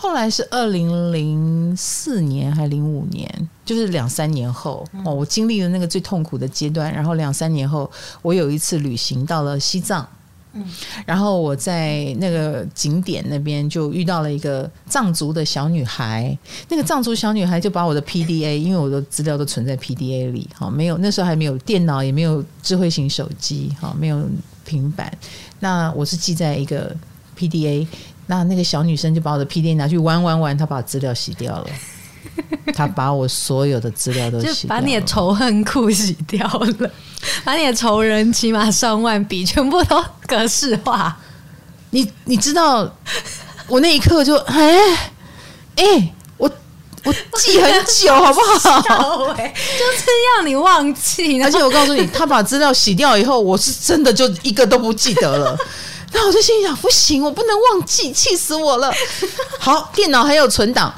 [0.02, 6.90] 后来是二零零四年还是零五年，就是两三年后哦，我经历了那个最痛苦的阶段。
[6.90, 7.88] 然后两三年后，
[8.22, 10.08] 我有一次旅行到了西藏，
[10.54, 10.64] 嗯
[11.04, 16.34] 然后我在那个景点那边就遇到了一个藏族的小女孩。
[16.70, 24.26] 那个藏族小女孩就把我的 PDA，因为我的资料都存在 PDA 里，哈，没有那时候还没有电脑，也没有智慧型手机，哈，没有
[24.64, 25.12] 平板。
[25.58, 26.96] 那我是记在一个
[27.38, 27.86] PDA。
[28.30, 31.66] 那那个小女生就把我的 PDA 拿去玩玩玩，她把资料洗掉了。
[32.72, 36.90] 她把我所有的资料都洗掉了，把你的仇恨库洗掉了，
[37.42, 41.18] 把你的仇人起码上万笔全部都格式化。
[41.90, 42.88] 你你知道，
[43.66, 44.78] 我那一刻就哎
[45.74, 46.48] 哎、欸，我
[47.02, 48.80] 我记很久好不好？
[49.34, 50.06] 就是
[50.38, 51.42] 要你忘记。
[51.42, 55.58] 而且我告诉你，他把资料洗掉以后，我是真的就一个都不记得了。
[56.12, 58.92] 那我就心想，不行，我不能忘记，气死我了。
[59.58, 60.92] 好，电脑还有存档，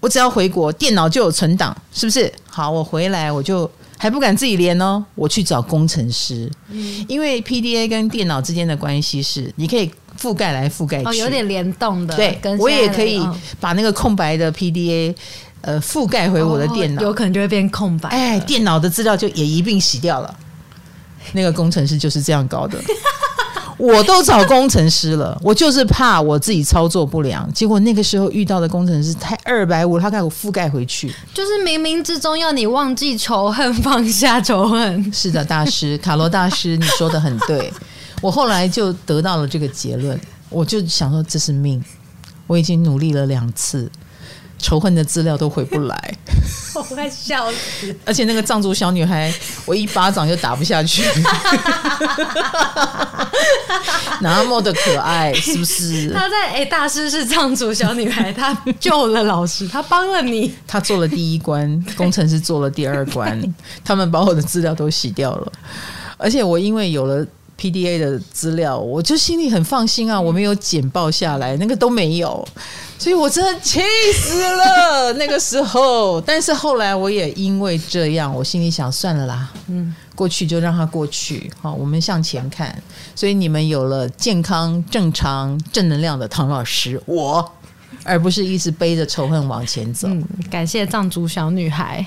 [0.00, 2.32] 我只要回国，电脑就有存档，是不是？
[2.48, 12.16] 好，我回来我就还不敢自己连哦，我去找工程师，嗯、因为 PDA 跟电脑之间的关系是，你可以覆盖来覆盖去，哦，有点联动的。
[12.16, 13.22] 对，跟我也可以
[13.60, 15.14] 把那个空白的 PDA
[15.60, 18.08] 呃覆盖回我的电脑，哦，有可能就会变空白。
[18.08, 20.34] 哎，电脑的资料就也一并洗掉了。
[21.32, 22.78] 那个工程师就是这样搞的。
[23.78, 27.50] 我都找工程师了，我就是怕我自己操作不良。
[27.52, 35.12] 结果那个时候遇到的工程师太二百五，他给我覆盖回去，就是冥冥之中要你忘记仇恨，放下仇恨。
[35.12, 37.72] 是的，大师 卡罗大师，你说的很对。
[38.20, 40.20] 我后来就得到了这个结论，
[40.50, 41.82] 我就想说这是命。
[42.48, 43.88] 我已经努力了两次。
[44.58, 46.14] 仇恨的资料都回不来，
[46.74, 47.94] 我快笑死！
[48.04, 49.32] 而且那个藏族小女孩，
[49.64, 51.04] 我一巴掌就打不下去，
[54.20, 56.12] 那么的可爱，是不是？
[56.12, 63.40] 她在哎、欸，大师是藏族小女孩，她救了老师，她帮了你，她做了第一关，工程师做了第二关，
[63.84, 65.52] 他们把我的资料都洗掉了，
[66.16, 67.24] 而且我因为有了。
[67.58, 72.46] PDA 的资料，我就心里很放心啊，我没有简报下来，那个都没有，
[72.96, 73.80] 所以我真的气
[74.14, 76.20] 死了 那个时候。
[76.20, 82.80] 但是后来我也因为这样，我心里想算了啦，嗯，过去就让它过去，好，我们向前看。
[83.16, 87.52] 所以你们有了健康、正常、正能量的唐老师，我，
[88.04, 90.06] 而不是一直背着仇恨往前走。
[90.06, 92.06] 嗯，感谢藏族小女孩。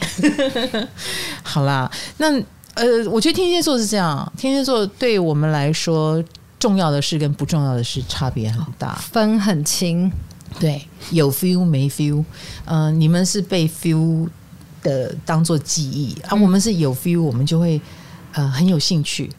[1.43, 2.41] 好啦，那。
[2.75, 6.23] 呃，我觉得天蝎座是这样，天蝎座对我们来说，
[6.59, 10.11] 重要的事跟不重要的事差别很大，分很清。
[10.59, 12.23] 对，有 feel 没 feel，
[12.65, 14.27] 呃，你们是被 feel
[14.83, 17.79] 的当做记忆，而、啊、我们是有 feel，我们就会
[18.33, 19.29] 呃很有兴趣。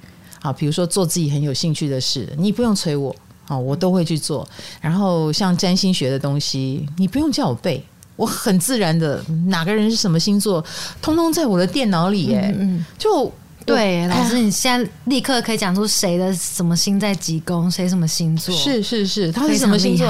[0.41, 3.15] 好，比如说做自己很有兴趣的事，你不用催我，
[3.45, 4.49] 好，我都会去做。
[4.81, 7.85] 然后像占星学的东西，你不用叫我背。
[8.23, 10.65] 我很自然的，哪个人是什么星座，
[11.01, 12.55] 通通在我的电脑里耶。
[12.57, 13.33] 嗯，嗯，就
[13.67, 18.55] 对老师，你现在立刻可以讲出谁的什么星在几宫，谁什么星座？
[18.55, 20.09] 是是是，他是什么星座？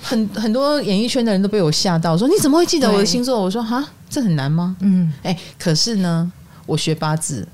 [0.00, 3.38] 很很多演艺圈的人都被我吓到，说你怎么会记得我的星座？
[3.38, 4.74] 我说哈，这很难吗？
[4.80, 6.32] 嗯，哎，可是呢，
[6.64, 7.46] 我学八字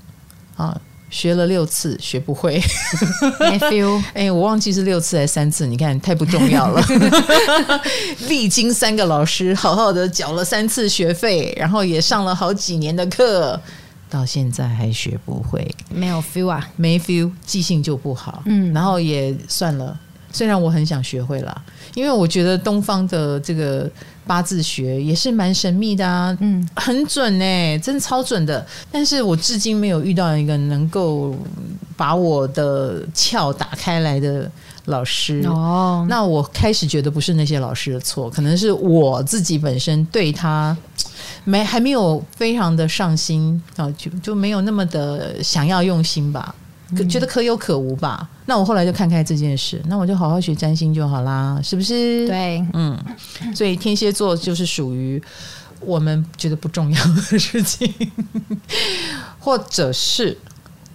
[0.55, 0.79] 啊。
[1.09, 2.61] 学了六次，学不会。
[3.39, 4.03] 没 feel。
[4.13, 6.85] 哎，我忘记是六次还是三次，你看太不重要了。
[8.27, 13.59] 历经三个老师，好好的缴了三次学费，然后也上了好几年的课，
[14.09, 18.43] 到现在还学不会，没有 feel 啊，没 feel，记性就不好。
[18.45, 19.97] 嗯，然后也算了，
[20.31, 21.61] 虽然我很想学会啦，
[21.93, 23.89] 因为我觉得东方的这个
[24.27, 28.65] 八字学也是蛮神秘的啊，嗯，很准呢、欸，真的超准的。
[28.91, 31.33] 但是我至今没有遇到一个能够
[31.95, 34.51] 把我的窍打开来的
[34.85, 36.05] 老师哦。
[36.09, 40.75] 那我开始觉得不是那些老师的错，可能是我自己本身对他
[41.45, 46.53] 没还没有非常的上心啊，就就没有那么的想要用心吧。
[47.09, 52.25] 觉得可有可无吧，那我后来就看开这件事，那我就好好学占星就好啦，是不是？
[52.27, 52.97] 对，嗯，
[53.53, 55.21] 所以天蝎座就是属于
[55.81, 57.93] 我们觉得不重要的事情，
[59.39, 60.37] 或者是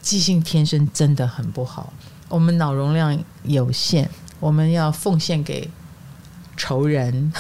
[0.01, 1.93] 记性天生真的很不好，
[2.29, 4.09] 我们脑容量有限，
[4.41, 5.71] 我们要奉献给
[6.57, 7.33] 仇人。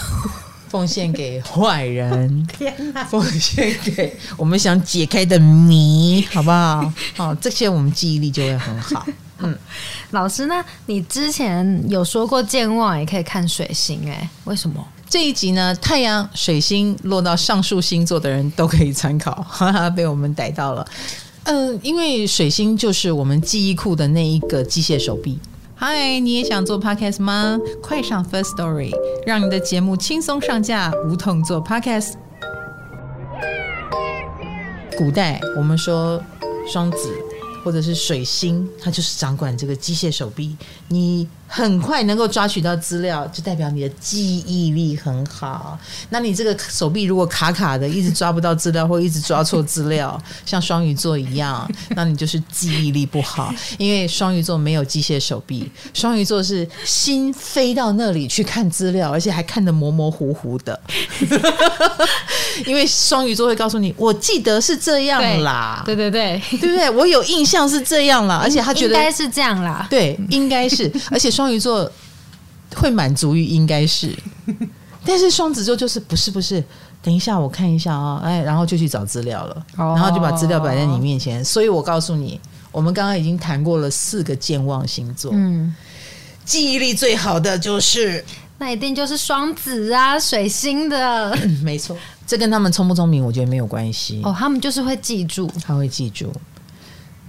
[0.72, 3.04] 奉献给坏人， 天哪！
[3.04, 6.90] 奉献给我们想解开的谜，好不好？
[7.14, 9.06] 好，这些我们记忆力就会很好。
[9.40, 9.54] 嗯，
[10.12, 10.64] 老师呢？
[10.86, 14.82] 你之前有说过健忘也可以看水星，哎，为什么？
[15.10, 15.74] 这一集呢？
[15.74, 20.86] 太阳、水星落到上述星座的人都可以参考， 哈哈，被我们逮到了。
[21.42, 25.38] 嗯，因为水星就是我们记忆库的那一个机械手臂。
[25.84, 27.58] 嗨，你也想做 podcast 吗？
[27.82, 28.92] 快上 First Story，
[29.26, 32.12] 让你的节目轻松上架，无痛做 podcast。
[34.96, 36.22] 古代我们说
[36.72, 36.98] 双子。
[37.64, 40.56] 或者是水星，它就是掌管这个机械手臂，
[40.88, 45.78] 你很快能够抓取到资料，就代表你的记忆力很好。
[46.08, 53.54] 那你这个手臂如果卡卡的，一直抓不到资料，或一直抓错资料，像双鱼座一样，那你就是记忆力不好。
[53.76, 60.80] 因为双鱼座没有机械手臂，双鱼座是心飞到那里去看资料，而且还看得模模糊糊的。
[62.64, 66.88] 因为双鱼座会告诉你，我记得是这样啦，对对对，对不对？
[66.88, 70.90] 我有印象是这样啦，而且他觉得应该是这样啦，对，应该是。
[71.10, 71.90] 而且双鱼座
[72.74, 74.14] 会满足于应该是，
[75.06, 76.62] 但是双子座就是不是不是。
[77.04, 81.44] 等一下，我看一下啊，哎，然后就去找资料了，然后就把资料摆在你面前。
[81.44, 82.40] 所以我告诉你，
[82.70, 85.74] 我们刚刚已经谈过了四个健忘星座，嗯，
[86.44, 88.24] 记忆力最好的就是。
[88.58, 91.96] 那一定就是双子啊，水星的，没错。
[92.24, 94.20] 这跟他们聪不聪明，我觉得没有关系。
[94.22, 96.32] 哦，他们就是会记住，他会记住。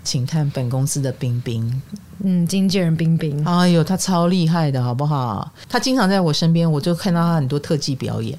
[0.03, 1.81] 请看本公司的冰冰，
[2.23, 5.51] 嗯，经纪人冰冰，哎呦，他超厉害的，好不好？
[5.69, 8.37] 他经常在我身边，我就看到他很多特技表演。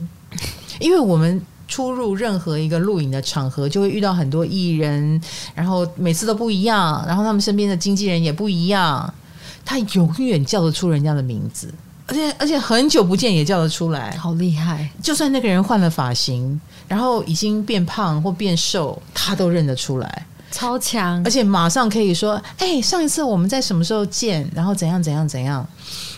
[0.80, 5.20] 因为我们出入任何一个录影的场合，就会遇到很多艺人，
[5.54, 9.12] 然后每次都不一样，然后他们身边的经纪人也不一样，
[9.64, 11.72] 他永远叫得出人家的名字。
[12.06, 14.90] 而且而且很久不见也叫得出来，好厉害！
[15.02, 21.20] 就算那个人换了发型，然后已经变胖或变瘦，他都认得出来，超强！
[21.24, 24.48] 而且马上可以说：“哎，上一次我们在什么时候见？
[24.55, 25.66] 然后怎样怎样怎样。”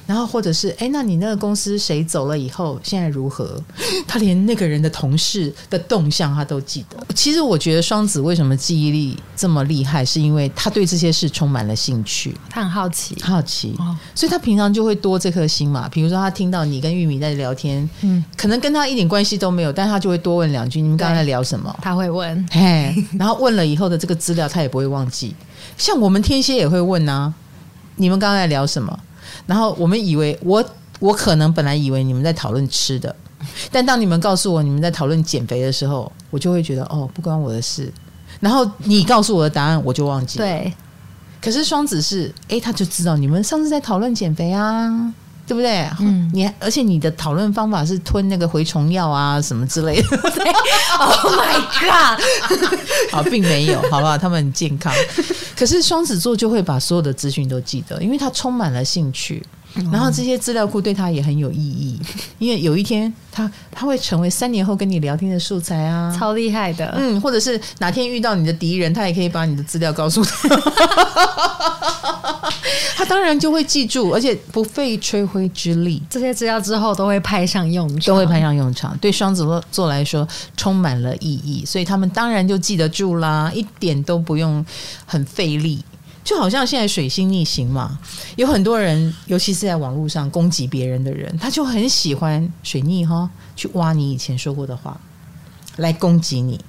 [0.06, 3.60] 然后或者是哎，那你那个公司谁走了以后，现在如何？
[4.06, 6.96] 他连那个人的同事的动向他都记得。
[7.14, 15.88] 其实我觉得双子为什么记忆力这么厉害，是因为他对这些事充满了兴趣，他很好奇，好奇，哦、所以他平常就会多这颗心嘛。
[15.88, 25.34] 比如说他听到你跟玉米在聊天，嗯，可能跟他一点关系都没有，但他就会多问两句：“你们刚才在聊什么？”他会问，嘿，然后问了以后的这个资料他也不会忘记。
[25.76, 27.34] 像我们天蝎也会问啊
[27.96, 28.96] ：“你们刚才在聊什么？”
[29.46, 30.64] 然后我们以为我
[30.98, 33.14] 我可能本来以为你们在讨论吃的，
[33.70, 37.92] 但当你们告诉我你们在讨论减肥的时候，我就会觉得哦，不关我的事。
[38.40, 40.44] 然后你告诉我的答案，我就忘记了。
[40.44, 40.72] 对，
[41.40, 44.90] 可是双子是诶，他就知道你们上次在讨论减肥啊，
[45.46, 45.88] 对不对？
[46.00, 50.08] 嗯，你而且你的讨论方法是吞那个蛔虫药啊什么之类的。
[50.98, 52.20] Oh my god！
[53.12, 54.18] 好，并没有，好不好？
[54.18, 54.92] 他们很健康。
[55.56, 59.42] 可是双子座就会把所有的资讯都记得，因为他充满了兴趣，
[59.90, 61.98] 然后这些资料库对他也很有意义，
[62.38, 70.48] 因为有一天他他会成为三年后跟你聊天的素材啊，超厉害的，嗯，或者是哪天遇到你的敌人，他也可以把你的资料告诉他，
[72.94, 84.62] 他当然就会记住，而且不费吹灰之力，这些资料之后都会派上用场，都会派上用场，对双子座来说充满了意义，所以他们当然就记得住啦，一点都不用
[85.06, 85.46] 很费。
[85.46, 85.80] 费力，
[86.24, 88.00] 就好像现在水星逆行嘛，
[88.34, 95.00] 有很多人，尤其是在网络上攻击别人的人，他就很喜欢水逆哈，去挖你以前说过的话
[95.76, 96.60] 来攻击你，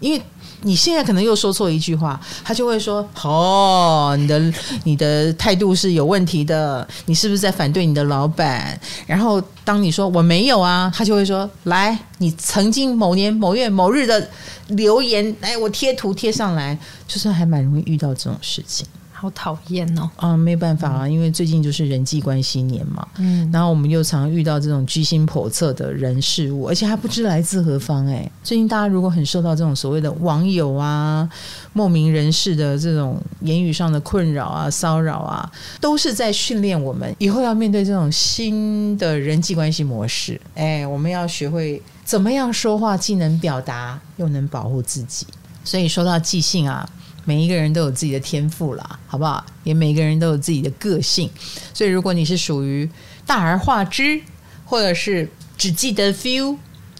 [0.00, 0.20] 因为
[0.62, 4.52] 你现在可能又说错一句话，他就会说：“哦，你的
[4.84, 14.28] 你的态度是有问题的，你是不是在反对你的老板？”然后当你说我没有啊，他就会说：“来，你曾经某年某月某日的
[14.68, 18.86] 留言，来，我贴图贴上来。”就是还蛮容易遇到这种事情。
[19.20, 20.08] 好讨厌哦！
[20.16, 28.06] 啊，没办法啊，因为最近就是人际关系年嘛，嗯，然后我们又常遇到这种居心叵测的人事物，而且还不知来自何方。
[28.06, 31.28] 哎，最近大家如果很受到这种所谓的网友啊、
[31.74, 35.52] 莫名人士的这种言语上的困扰啊、骚扰啊，
[35.82, 40.40] 都是在训练我们以后要面对这种新的人际关系模式。
[40.54, 45.26] 哎，我们要学会怎么样说话，既能表达又能保护自己。
[45.62, 46.88] 所以说到即兴啊。
[47.30, 49.46] 每一个人都有自己的天赋啦，好不好？
[49.62, 51.30] 也每个人都有自己的个性，
[51.72, 52.90] 所以如果你是属于
[53.24, 54.20] 大而化之，
[54.64, 56.56] 或者是只记得 feel，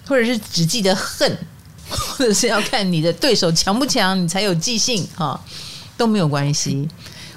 [0.06, 1.36] 或者是只记得恨，
[1.88, 5.40] 或者是要看你的对手强不强，你才有记性哈，
[5.96, 6.88] 都没有关系。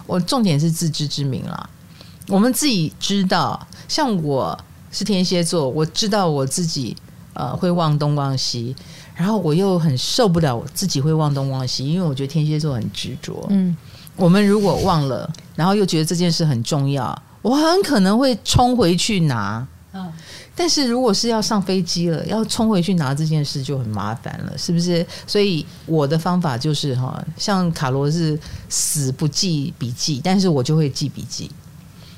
[0.06, 1.68] 我重点是自知之明啦，
[2.28, 4.56] 我们自己知道，像我
[4.92, 6.96] 是天蝎座，我知道我自己
[7.34, 8.76] 呃会忘东忘西。
[9.16, 13.46] 然后我又很受不了我自己会忘东忘西，因为我觉得天蝎座很执着。
[13.50, 13.76] 嗯，
[14.16, 19.66] 我们如果忘了，然后又觉得这件事很重要，我很可能会冲回去拿。
[19.94, 20.12] 嗯，
[20.56, 25.06] 但是如果是要上飞机了，要冲回去拿这件事就很麻烦了，是不是？
[25.28, 28.38] 所以我的方法就是哈，像卡罗是
[28.70, 31.52] 死不记笔记，但是我就会记笔记。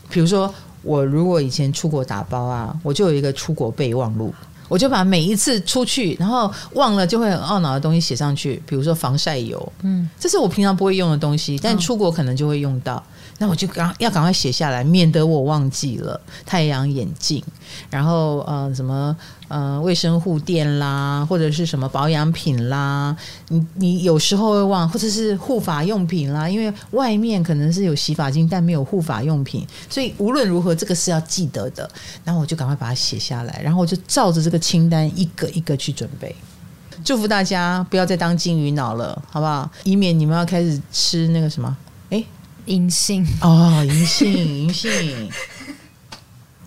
[0.10, 4.34] 比如说，我如果以前出国打包啊，我就有一个出国备忘录。
[4.68, 13.04] 我就把每一次出去，然后忘了就会很懊恼的东西写上去，比如说防晒油，嗯，这是我平常不会用的东西，但出国可能就会用到。
[13.38, 16.20] 那我就赶要赶快写下来，免得我忘记了。
[16.46, 17.44] 太阳眼镜，
[17.90, 19.16] 然后呃什么
[19.48, 23.16] 呃卫生护垫啦，或者是什么保养品啦，
[23.50, 31.90] 你你有时候会忘，或者是护发用品啦，因为外面可能是有洗发精，但没有护发用品，所以无论如何这个是要记得的。
[32.24, 36.34] 然后我就赶快把它写下来，然后我就照着这个清单一个一个去准备。
[37.04, 39.70] 祝福大家不要再当金鱼脑了，好不好？
[39.84, 41.76] 以免你们要开始吃那个什么，
[42.66, 45.30] 银杏哦，银杏， 银杏，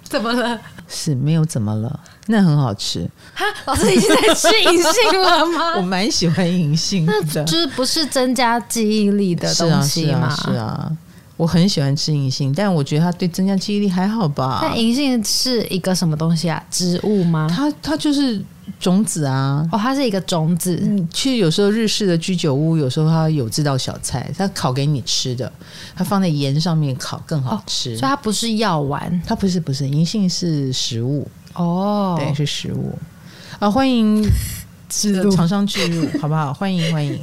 [0.03, 0.61] 怎么了？
[0.89, 2.01] 是没有怎么了？
[2.27, 3.09] 那很好吃。
[3.35, 5.77] 哈，老师已经在吃银杏了吗？
[5.77, 10.29] 我蛮喜欢银杏的，就是不是增加记忆力的东西吗？
[10.31, 10.97] 是啊，是啊，是啊，
[11.37, 14.61] 我很喜欢吃银杏，但我觉得它对增加记忆力还好吧。
[14.63, 16.63] 那银杏是一个什么东西啊？
[16.71, 17.47] 植物吗？
[17.51, 18.43] 它它就是。
[18.81, 20.79] 种子啊，哦，它是一个种子。
[20.83, 25.53] 嗯，其实有时候日式的居酒屋，有时候它有这道小菜，它烤给你吃的，
[25.95, 27.95] 它放在盐上面烤更好吃。
[27.95, 32.97] 哦，所以它不是药丸，它不是不是，银杏是食物哦，对，是食物
[33.59, 34.25] 啊，欢迎。
[35.35, 36.53] 厂商置入，好不好？
[36.53, 37.21] 欢迎欢迎。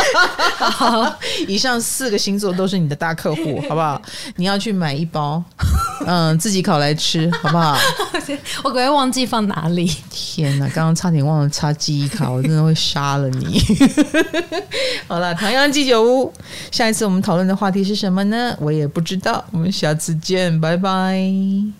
[0.58, 4.00] 好，以上四个星座都是你的大客户， 好不好？
[4.36, 5.42] 你要去买一包，
[6.06, 7.76] 嗯，自己烤来吃，好不好？
[8.62, 9.90] 我可能忘记放哪里。
[10.10, 13.60] 天哪，刚刚差点忘了插记忆卡，我真的会杀了你。
[15.08, 16.32] 好了，唐阳鸡酒屋，
[16.70, 18.54] 下一次我们讨论的话题是什么呢？
[18.60, 19.44] 我也不知道。
[19.50, 21.79] 我们下次见，拜拜。